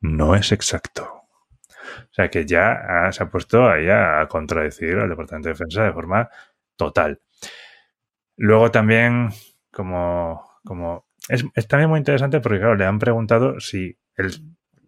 [0.00, 1.04] no es exacto.
[2.10, 5.92] O sea que ya se ha puesto ahí a contradecir al Departamento de Defensa de
[5.92, 6.28] forma
[6.76, 7.20] total.
[8.36, 9.30] Luego también,
[9.72, 14.32] como, como es, también muy interesante porque, claro, le han preguntado si él,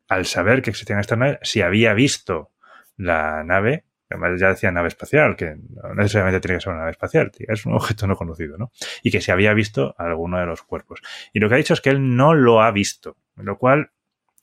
[0.09, 2.53] al saber que existían estas naves, si había visto
[2.97, 6.91] la nave Además, ya decía nave espacial, que no necesariamente tiene que ser una nave
[6.91, 8.73] espacial, es un objeto no conocido, ¿no?
[9.03, 11.01] Y que se había visto alguno de los cuerpos.
[11.33, 13.93] Y lo que ha dicho es que él no lo ha visto, lo cual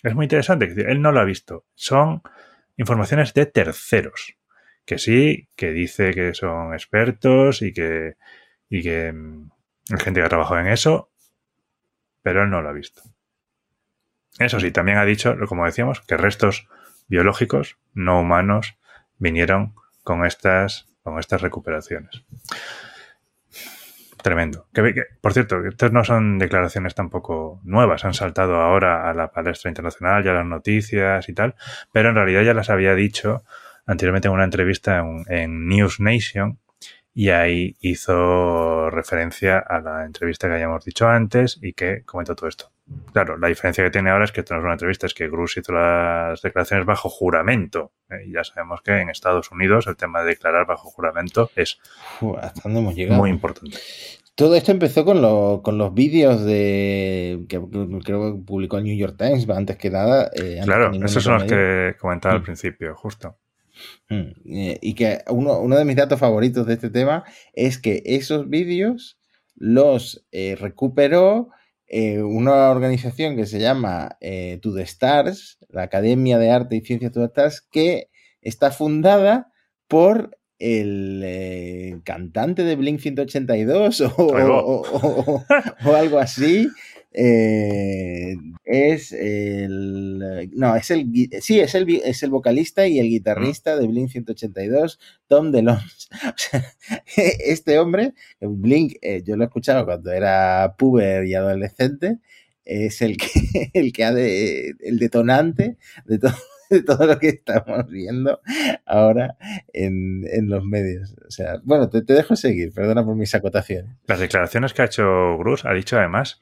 [0.04, 0.66] es muy interesante.
[0.66, 1.66] Es él no lo ha visto.
[1.76, 2.22] Son
[2.78, 4.38] informaciones de terceros,
[4.86, 8.16] que sí, que dice que son expertos y que,
[8.70, 9.50] y que mm,
[9.92, 11.12] hay gente que ha trabajado en eso,
[12.22, 13.02] pero él no lo ha visto.
[14.40, 16.70] Eso sí, también ha dicho, como decíamos, que restos
[17.08, 18.78] biológicos no humanos
[19.18, 22.24] vinieron con estas, con estas recuperaciones.
[24.22, 24.68] Tremendo.
[24.74, 29.70] Que, por cierto, estas no son declaraciones tampoco nuevas, han saltado ahora a la palestra
[29.70, 31.56] internacional, ya las noticias y tal,
[31.92, 33.44] pero en realidad ya las había dicho
[33.86, 36.60] anteriormente en una entrevista en, en News Nation
[37.20, 42.48] y ahí hizo referencia a la entrevista que habíamos dicho antes y que comentó todo
[42.48, 42.72] esto.
[43.12, 45.28] Claro, la diferencia que tiene ahora es que esto no es una entrevista, es que
[45.28, 47.92] Grus hizo las declaraciones bajo juramento.
[48.12, 48.26] ¿eh?
[48.28, 51.80] Y ya sabemos que en Estados Unidos el tema de declarar bajo juramento es
[52.22, 53.20] Uf, ¿Hasta dónde hemos llegado?
[53.20, 53.78] muy importante.
[54.36, 57.60] Todo esto empezó con, lo- con los vídeos de que
[58.06, 60.30] creo que publicó el New York Times antes que nada.
[60.36, 62.44] eh, antes Claro, que esos son los que comentaba al Mm.
[62.44, 63.36] principio, justo.
[64.10, 67.24] Mm, eh, Y que uno, uno de mis datos favoritos de este tema
[67.54, 69.20] es que esos vídeos
[69.56, 71.50] los eh, recuperó
[71.88, 76.82] eh, una organización que se llama eh, To the Stars, la Academia de Arte y
[76.82, 78.10] Ciencias To the Stars, que
[78.42, 79.52] está fundada
[79.88, 84.62] por el eh, cantante de Blink 182 o, Ahí va.
[84.64, 85.46] o- o- o-
[85.86, 86.68] o algo así.
[87.14, 88.36] Eh,
[88.66, 91.08] es el no es el
[91.42, 96.34] sí es el es el vocalista y el guitarrista de Blink 182 Tom DeLonge o
[96.36, 96.74] sea,
[97.16, 102.20] este hombre Blink eh, yo lo he escuchado cuando era puber y adolescente
[102.68, 106.20] es el que el que ha de, el detonante de
[106.84, 108.42] todo lo que estamos viendo
[108.86, 109.38] ahora
[109.72, 111.16] en, en los medios.
[111.26, 113.96] O sea, bueno, te, te dejo seguir, perdona por mis acotaciones.
[114.06, 116.42] Las declaraciones que ha hecho Grus ha dicho además,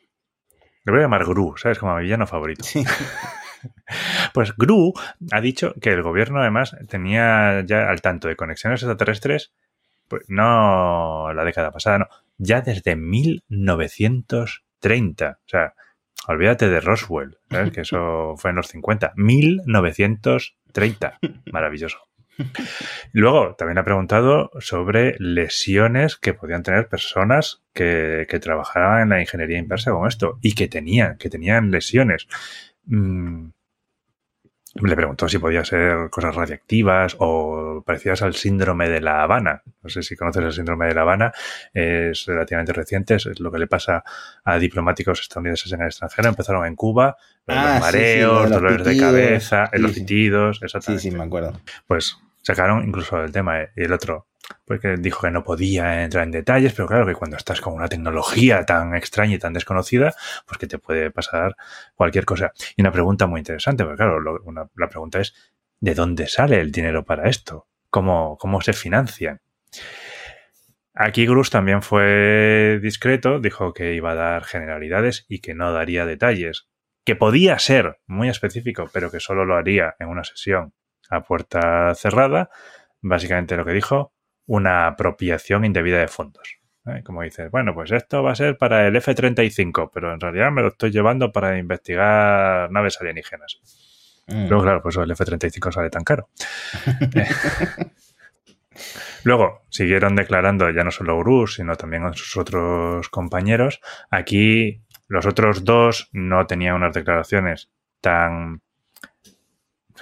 [0.86, 1.80] le voy a llamar Gru, ¿sabes?
[1.80, 2.64] Como mi villano favorito.
[2.64, 2.84] Sí.
[4.34, 4.94] Pues Gru
[5.32, 9.56] ha dicho que el gobierno además tenía ya al tanto de conexiones extraterrestres,
[10.08, 12.08] pues no la década pasada, no,
[12.38, 15.40] ya desde 1930.
[15.40, 15.74] O sea,
[16.28, 17.72] olvídate de Roswell, ¿sabes?
[17.72, 19.14] Que eso fue en los 50.
[19.16, 21.18] 1930.
[21.52, 21.98] Maravilloso.
[23.14, 29.58] Luego, también ha preguntado sobre lesiones que podían tener personas que, trabajaban en la ingeniería
[29.58, 32.28] inversa con esto y que tenían, que tenían lesiones.
[32.86, 33.50] Mm,
[34.76, 39.64] le preguntó si podía ser cosas radiactivas o parecidas al síndrome de La Habana.
[39.82, 41.32] No sé si conoces el síndrome de La Habana,
[41.74, 44.04] es relativamente reciente, es lo que le pasa
[44.44, 46.28] a diplomáticos estadounidenses en el extranjero.
[46.30, 47.16] Empezaron en Cuba,
[47.48, 51.12] Ah, los sí, sí, mareos, los dolores de cabeza, Sí, los pitidos, Sí, exactamente sí,
[51.12, 51.54] me acuerdo.
[51.88, 54.28] pues sacaron incluso el tema eh, y el otro
[54.66, 57.74] pues que dijo que no podía entrar en detalles pero claro que cuando estás con
[57.74, 60.14] una tecnología tan extraña y tan desconocida
[60.46, 61.56] pues que te puede pasar
[61.96, 65.34] cualquier cosa y una pregunta muy interesante porque claro la pregunta es
[65.80, 67.68] ¿de dónde sale el dinero para esto?
[67.96, 69.40] ¿cómo, cómo se financian?
[70.94, 76.06] Aquí Grus también fue discreto, dijo que iba a dar generalidades y que no daría
[76.06, 76.68] detalles,
[77.06, 80.74] que podía ser muy específico, pero que solo lo haría en una sesión
[81.10, 82.50] a puerta cerrada.
[83.00, 84.12] Básicamente lo que dijo,
[84.48, 86.60] una apropiación indebida de fondos.
[86.86, 87.02] ¿eh?
[87.04, 90.62] Como dices, bueno, pues esto va a ser para el F-35, pero en realidad me
[90.62, 93.60] lo estoy llevando para investigar naves alienígenas.
[94.28, 94.48] Mm.
[94.48, 96.30] Luego, claro, pues el F-35 sale tan caro.
[97.16, 97.26] Eh,
[99.24, 103.82] Luego siguieron declarando ya no solo Grus, sino también sus otros compañeros.
[104.12, 107.72] Aquí los otros dos no tenían unas declaraciones
[108.02, 108.62] tan,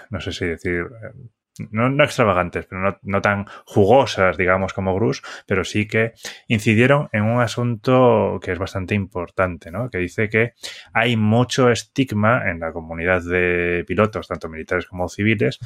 [0.10, 1.30] no sé si decir, eh,
[1.72, 6.14] no, extravagantes, pero no, tan jugosas, digamos, como Grus, pero sí que
[6.48, 9.90] incidieron en un asunto que es bastante importante, ¿no?
[9.90, 10.54] Que dice que
[10.94, 15.60] hay mucho estigma en la comunidad de pilotos, tanto militares como civiles,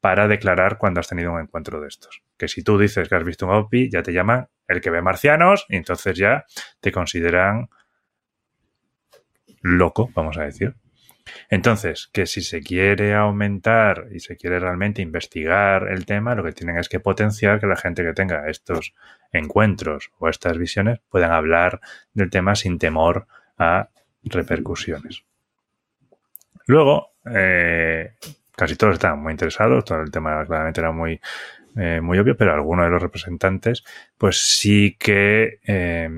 [0.00, 2.22] para declarar cuando has tenido un encuentro de estos.
[2.36, 5.02] Que si tú dices que has visto un OVNI, ya te llaman el que ve
[5.02, 6.44] marcianos y entonces ya
[6.80, 7.68] te consideran
[9.60, 10.74] loco, vamos a decir.
[11.50, 16.52] Entonces, que si se quiere aumentar y se quiere realmente investigar el tema, lo que
[16.52, 18.94] tienen es que potenciar que la gente que tenga estos
[19.32, 21.80] encuentros o estas visiones puedan hablar
[22.14, 23.26] del tema sin temor
[23.58, 23.88] a
[24.24, 25.24] repercusiones.
[26.66, 28.14] Luego, eh,
[28.54, 31.20] casi todos estaban muy interesados, todo el tema claramente era muy,
[31.76, 33.84] eh, muy obvio, pero alguno de los representantes,
[34.18, 36.08] pues sí que eh,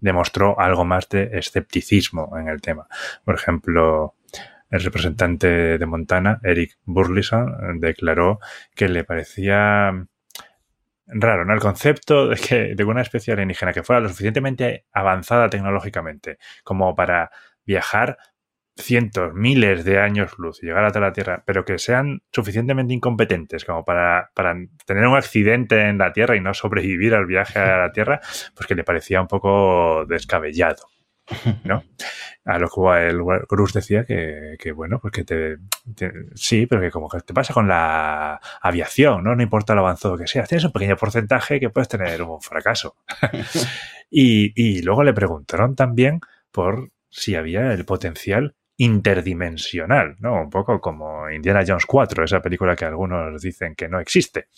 [0.00, 2.86] demostró algo más de escepticismo en el tema.
[3.24, 4.14] Por ejemplo,
[4.70, 8.40] el representante de Montana, Eric Burleson, declaró
[8.74, 10.06] que le parecía
[11.06, 11.54] raro, ¿no?
[11.54, 16.94] El concepto de que de una especie alienígena que fuera lo suficientemente avanzada tecnológicamente como
[16.96, 17.30] para
[17.64, 18.18] viajar
[18.76, 23.64] cientos, miles de años luz y llegar hasta la Tierra, pero que sean suficientemente incompetentes
[23.64, 24.54] como para, para
[24.84, 28.20] tener un accidente en la Tierra y no sobrevivir al viaje a la Tierra,
[28.54, 30.86] pues que le parecía un poco descabellado.
[31.64, 31.82] ¿no?
[32.44, 33.20] A lo cual el
[33.50, 35.56] Grus decía que, que bueno, pues que te,
[35.96, 39.34] te- sí, pero que como que te pasa con la aviación, ¿no?
[39.34, 42.96] No importa lo avanzado que sea, tienes un pequeño porcentaje que puedes tener un fracaso.
[44.10, 46.20] y, y luego le preguntaron también
[46.52, 50.42] por si había el potencial interdimensional, ¿no?
[50.42, 54.48] Un poco como Indiana Jones 4, esa película que algunos dicen que no existe.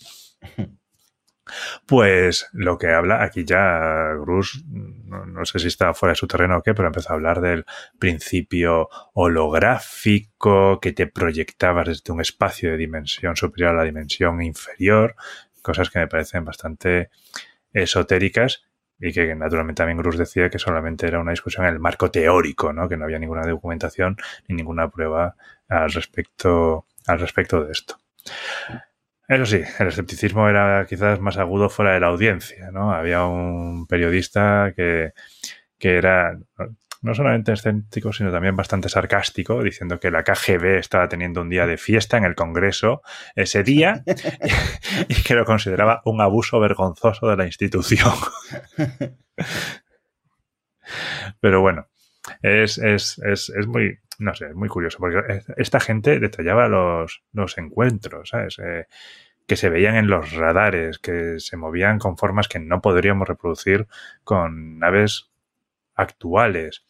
[1.85, 6.57] Pues lo que habla aquí ya Grus, no, sé si está fuera de su terreno
[6.57, 7.65] o qué, pero empezó a hablar del
[7.97, 15.15] principio holográfico que te proyectabas desde un espacio de dimensión superior a la dimensión inferior,
[15.61, 17.09] cosas que me parecen bastante
[17.73, 18.68] esotéricas
[18.99, 22.73] y que naturalmente también Grus decía que solamente era una discusión en el marco teórico,
[22.73, 22.89] ¿no?
[22.89, 25.35] que no había ninguna documentación ni ninguna prueba
[25.67, 27.97] al respecto, al respecto de esto.
[29.27, 32.91] Eso sí, el escepticismo era quizás más agudo fuera de la audiencia, ¿no?
[32.91, 35.13] Había un periodista que,
[35.77, 36.35] que era
[37.01, 41.65] no solamente escéptico, sino también bastante sarcástico, diciendo que la KGB estaba teniendo un día
[41.65, 43.01] de fiesta en el Congreso
[43.35, 44.03] ese día
[45.07, 48.13] y que lo consideraba un abuso vergonzoso de la institución.
[51.39, 51.87] Pero bueno,
[52.41, 57.23] es, es, es, es muy, no sé, es muy curioso, porque esta gente detallaba los,
[57.31, 58.59] los encuentros, ¿sabes?
[58.59, 58.87] Eh,
[59.47, 63.87] que se veían en los radares, que se movían con formas que no podríamos reproducir
[64.23, 65.31] con naves
[65.95, 66.85] actuales.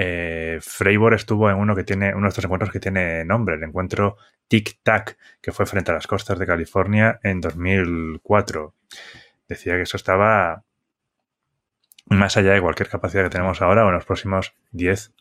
[0.00, 3.64] Eh, Freiburg estuvo en uno que tiene, uno de estos encuentros que tiene nombre, el
[3.64, 8.74] encuentro Tic Tac, que fue frente a las costas de California en 2004.
[9.48, 10.62] Decía que eso estaba
[12.06, 15.12] más allá de cualquier capacidad que tenemos ahora o en los próximos 10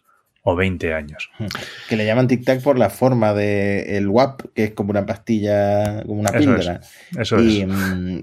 [0.43, 1.29] o 20 años.
[1.89, 5.05] Que le llaman Tic Tac por la forma del el WAP, que es como una
[5.05, 6.79] pastilla, como una Eso píldora.
[7.11, 7.67] es, Eso y, es.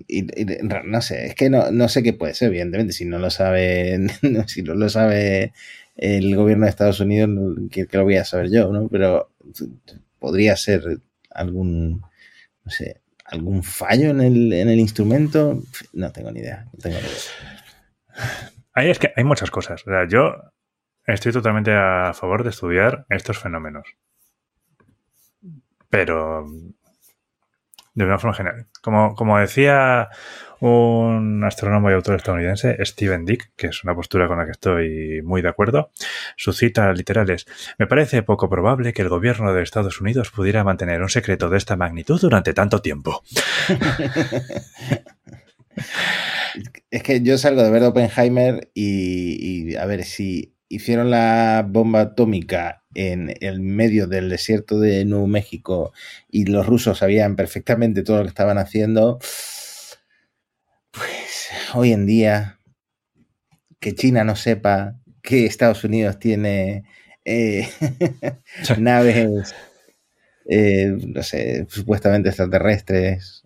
[0.09, 3.19] y- y no sé, es que no, no sé qué puede ser, evidentemente, si no
[3.19, 3.99] lo sabe,
[4.47, 5.53] si no lo sabe
[5.95, 7.31] el gobierno de Estados Unidos,
[7.71, 8.89] que lo voy a saber yo, ¿no?
[8.89, 9.31] Pero
[10.19, 12.01] podría ser algún,
[12.65, 16.67] no sé, algún fallo en el, en el instrumento, no tengo ni idea.
[16.73, 18.53] no tengo ni idea.
[18.73, 19.83] Ahí es que hay muchas cosas.
[19.87, 20.35] O sea, yo
[21.07, 23.87] estoy totalmente a favor de estudiar estos fenómenos.
[25.89, 26.47] Pero
[27.95, 28.67] de una forma general.
[28.83, 30.09] Como, como decía
[30.71, 35.21] un astrónomo y autor estadounidense, Steven Dick, que es una postura con la que estoy
[35.23, 35.91] muy de acuerdo,
[36.37, 37.47] su cita literal es,
[37.79, 41.59] me parece poco probable que el gobierno de Estados Unidos pudiera mantener un secreto de
[41.59, 43.23] esta magnitud durante tanto tiempo.
[46.89, 52.01] Es que yo salgo de ver Oppenheimer y, y, a ver si hicieron la bomba
[52.01, 55.93] atómica en el medio del desierto de Nuevo México
[56.31, 59.19] y los rusos sabían perfectamente todo lo que estaban haciendo,
[61.75, 62.59] hoy en día
[63.81, 66.85] que China no sepa que Estados Unidos tiene
[67.25, 67.69] eh,
[68.79, 69.55] naves,
[70.49, 73.45] eh, no sé, supuestamente extraterrestres.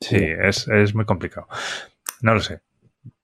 [0.00, 1.46] Sí, es, es muy complicado.
[2.20, 2.60] No lo sé.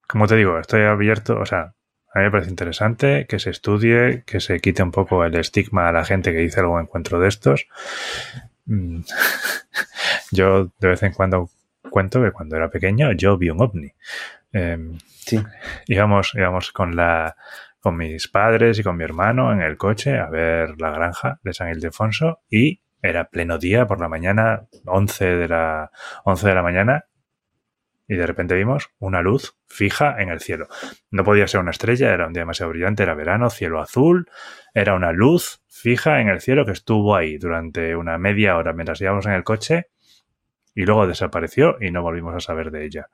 [0.06, 1.74] Como te digo, estoy abierto, o sea,
[2.14, 5.88] a mí me parece interesante que se estudie, que se quite un poco el estigma
[5.88, 7.66] a la gente que dice algún encuentro de estos.
[8.66, 9.00] Mm.
[10.32, 11.50] Yo de vez en cuando
[11.98, 13.92] cuento que cuando era pequeño yo vi un ovni.
[14.52, 15.42] Eh, Sí.
[15.88, 17.34] íbamos, íbamos con la
[17.80, 21.52] con mis padres y con mi hermano en el coche a ver la granja de
[21.52, 25.90] San Ildefonso y era pleno día por la mañana, 11 de la
[26.24, 27.04] 11 de la mañana
[28.06, 30.68] y de repente vimos una luz fija en el cielo.
[31.10, 34.30] No podía ser una estrella, era un día demasiado brillante, era verano, cielo azul,
[34.72, 39.00] era una luz fija en el cielo que estuvo ahí durante una media hora mientras
[39.00, 39.88] íbamos en el coche
[40.80, 43.08] y luego desapareció y no volvimos a saber de ella.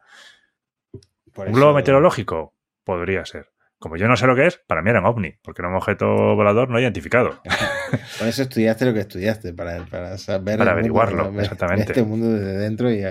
[1.32, 2.52] Por ¿Un globo eso- meteorológico?
[2.84, 3.48] Podría ser.
[3.78, 5.74] Como yo no sé lo que es, para mí era un ovni, porque era un
[5.74, 6.06] objeto
[6.36, 7.40] volador no identificado.
[8.18, 10.58] Por eso estudiaste lo que estudiaste, para, para saber.
[10.58, 11.84] Para mundo, averiguarlo, ver- exactamente.
[11.92, 13.02] Este mundo desde dentro y,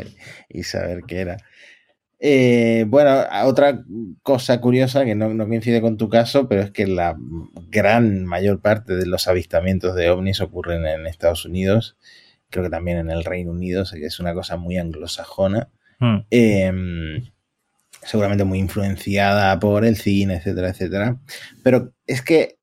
[0.50, 1.38] y saber qué era.
[2.20, 3.84] Eh, bueno, otra
[4.24, 7.16] cosa curiosa que no, no coincide con tu caso, pero es que la
[7.70, 11.98] gran mayor parte de los avistamientos de ovnis ocurren en Estados Unidos,
[12.54, 15.70] creo que también en el Reino Unido, o sea que es una cosa muy anglosajona.
[16.00, 16.18] Hmm.
[16.30, 16.72] Eh,
[18.04, 21.20] seguramente muy influenciada por el cine, etcétera, etcétera.
[21.64, 22.60] Pero es que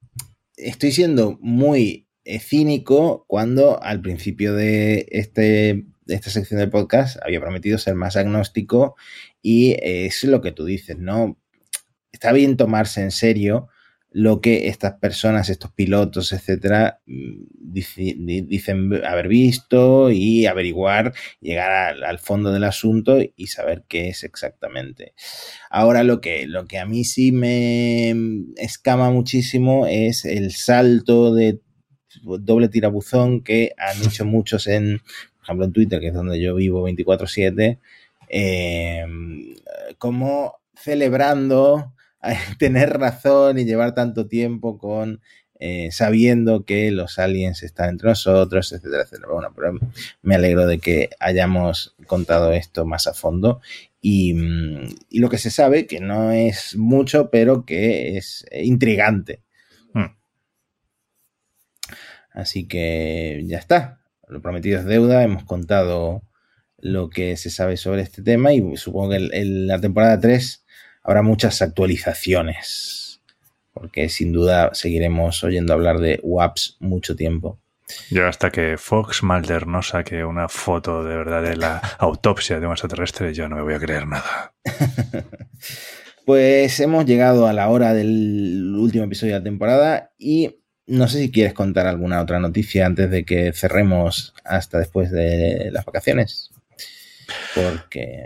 [0.56, 7.18] estoy siendo muy eh, cínico cuando al principio de, este, de esta sección del podcast
[7.24, 8.94] había prometido ser más agnóstico
[9.42, 11.36] y es lo que tú dices, ¿no?
[12.12, 13.68] Está bien tomarse en serio
[14.12, 22.18] lo que estas personas, estos pilotos, etcétera, mm, dicen haber visto y averiguar, llegar al,
[22.18, 25.14] fondo del asunto y saber qué es exactamente.
[25.70, 28.10] Ahora lo que, lo que a mí sí me
[28.56, 31.60] escama muchísimo es el salto de
[32.24, 34.98] doble tirabuzón que han hecho muchos en,
[35.36, 37.78] por ejemplo, en Twitter, que es donde yo vivo 24/7,
[38.28, 39.06] eh,
[39.98, 41.94] como celebrando
[42.58, 45.20] tener razón y llevar tanto tiempo con
[45.62, 49.28] eh, sabiendo que los aliens están entre nosotros, etcétera, etcétera.
[49.30, 49.78] Bueno, pero
[50.22, 53.60] me alegro de que hayamos contado esto más a fondo
[54.00, 59.42] y, mm, y lo que se sabe, que no es mucho, pero que es intrigante.
[59.92, 60.16] Hmm.
[62.32, 64.00] Así que ya está.
[64.28, 65.22] Lo prometido es deuda.
[65.22, 66.22] Hemos contado
[66.78, 70.64] lo que se sabe sobre este tema y supongo que en la temporada 3
[71.02, 73.20] habrá muchas actualizaciones,
[73.72, 77.58] porque sin duda seguiremos oyendo hablar de WAPs mucho tiempo.
[78.10, 82.66] Yo hasta que Fox Mulder no saque una foto de verdad de la autopsia de
[82.66, 84.54] un extraterrestre, yo no me voy a creer nada.
[86.26, 91.20] pues hemos llegado a la hora del último episodio de la temporada y no sé
[91.20, 96.50] si quieres contar alguna otra noticia antes de que cerremos hasta después de las vacaciones.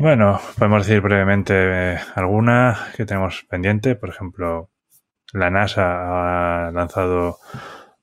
[0.01, 3.95] Bueno, podemos decir brevemente eh, alguna que tenemos pendiente.
[3.97, 4.71] Por ejemplo,
[5.33, 7.39] la NASA ha lanzado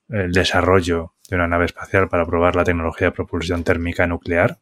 [0.10, 4.60] el desarrollo de una nave espacial para probar la tecnología de propulsión térmica nuclear,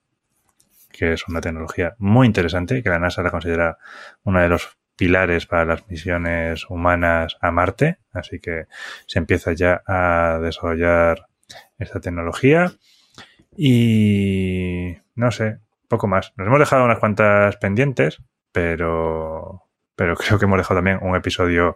[0.91, 3.77] que es una tecnología muy interesante que la NASA la considera
[4.23, 7.97] uno de los pilares para las misiones humanas a Marte.
[8.11, 8.65] Así que
[9.07, 11.25] se empieza ya a desarrollar
[11.79, 12.71] esta tecnología.
[13.57, 15.59] Y no sé,
[15.89, 16.31] poco más.
[16.37, 18.21] Nos hemos dejado unas cuantas pendientes,
[18.53, 19.63] pero,
[19.95, 21.75] pero creo que hemos dejado también un episodio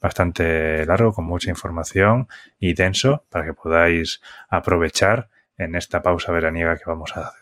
[0.00, 2.26] bastante largo, con mucha información
[2.58, 7.40] y denso, para que podáis aprovechar en esta pausa veraniega que vamos a hacer.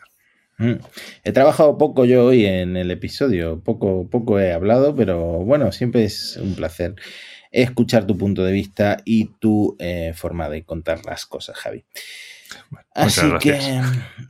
[0.59, 0.81] Mm.
[1.23, 6.03] He trabajado poco yo hoy en el episodio, poco, poco he hablado, pero bueno, siempre
[6.03, 6.95] es un placer
[7.51, 11.85] escuchar tu punto de vista y tu eh, forma de contar las cosas, Javi.
[12.93, 13.57] Así que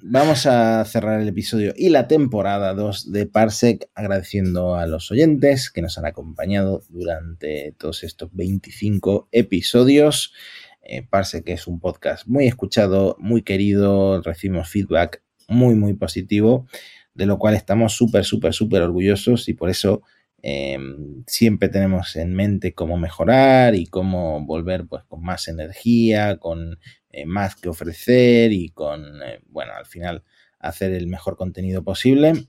[0.01, 5.71] vamos a cerrar el episodio y la temporada 2 de Parsec agradeciendo a los oyentes
[5.71, 10.33] que nos han acompañado durante todos estos 25 episodios.
[10.81, 16.67] Eh, Parsec es un podcast muy escuchado, muy querido, recibimos feedback muy, muy positivo,
[17.13, 20.03] de lo cual estamos súper, súper, súper orgullosos y por eso
[20.41, 26.79] em, siempre tenemos en mente cómo mejorar y cómo volver pues, con más energía, con
[27.11, 30.23] eh, más que ofrecer y con, eh, bueno, al final
[30.59, 32.45] hacer el mejor contenido posible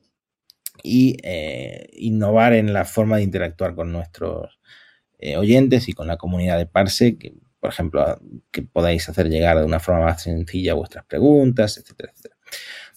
[0.82, 4.58] y eh, innovar en la forma de interactuar con nuestros
[5.36, 8.18] oyentes y con la comunidad de Parse, que, por ejemplo,
[8.50, 12.36] que podáis hacer llegar de una forma más sencilla vuestras preguntas, etcétera, etcétera.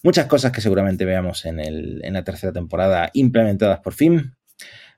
[0.02, 4.34] Muchas cosas que seguramente veamos en, el, en la tercera temporada implementadas por fin.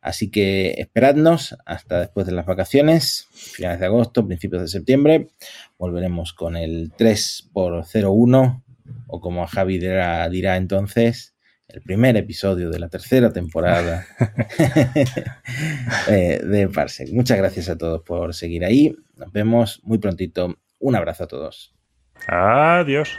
[0.07, 5.31] Así que esperadnos hasta después de las vacaciones, finales de agosto, principios de septiembre.
[5.79, 8.63] Volveremos con el 3x01,
[9.09, 11.35] o como Javi dirá, dirá entonces,
[11.67, 14.07] el primer episodio de la tercera temporada
[16.09, 17.11] eh, de Parsec.
[17.13, 18.95] Muchas gracias a todos por seguir ahí.
[19.17, 20.55] Nos vemos muy prontito.
[20.79, 21.75] Un abrazo a todos.
[22.29, 23.19] Adiós.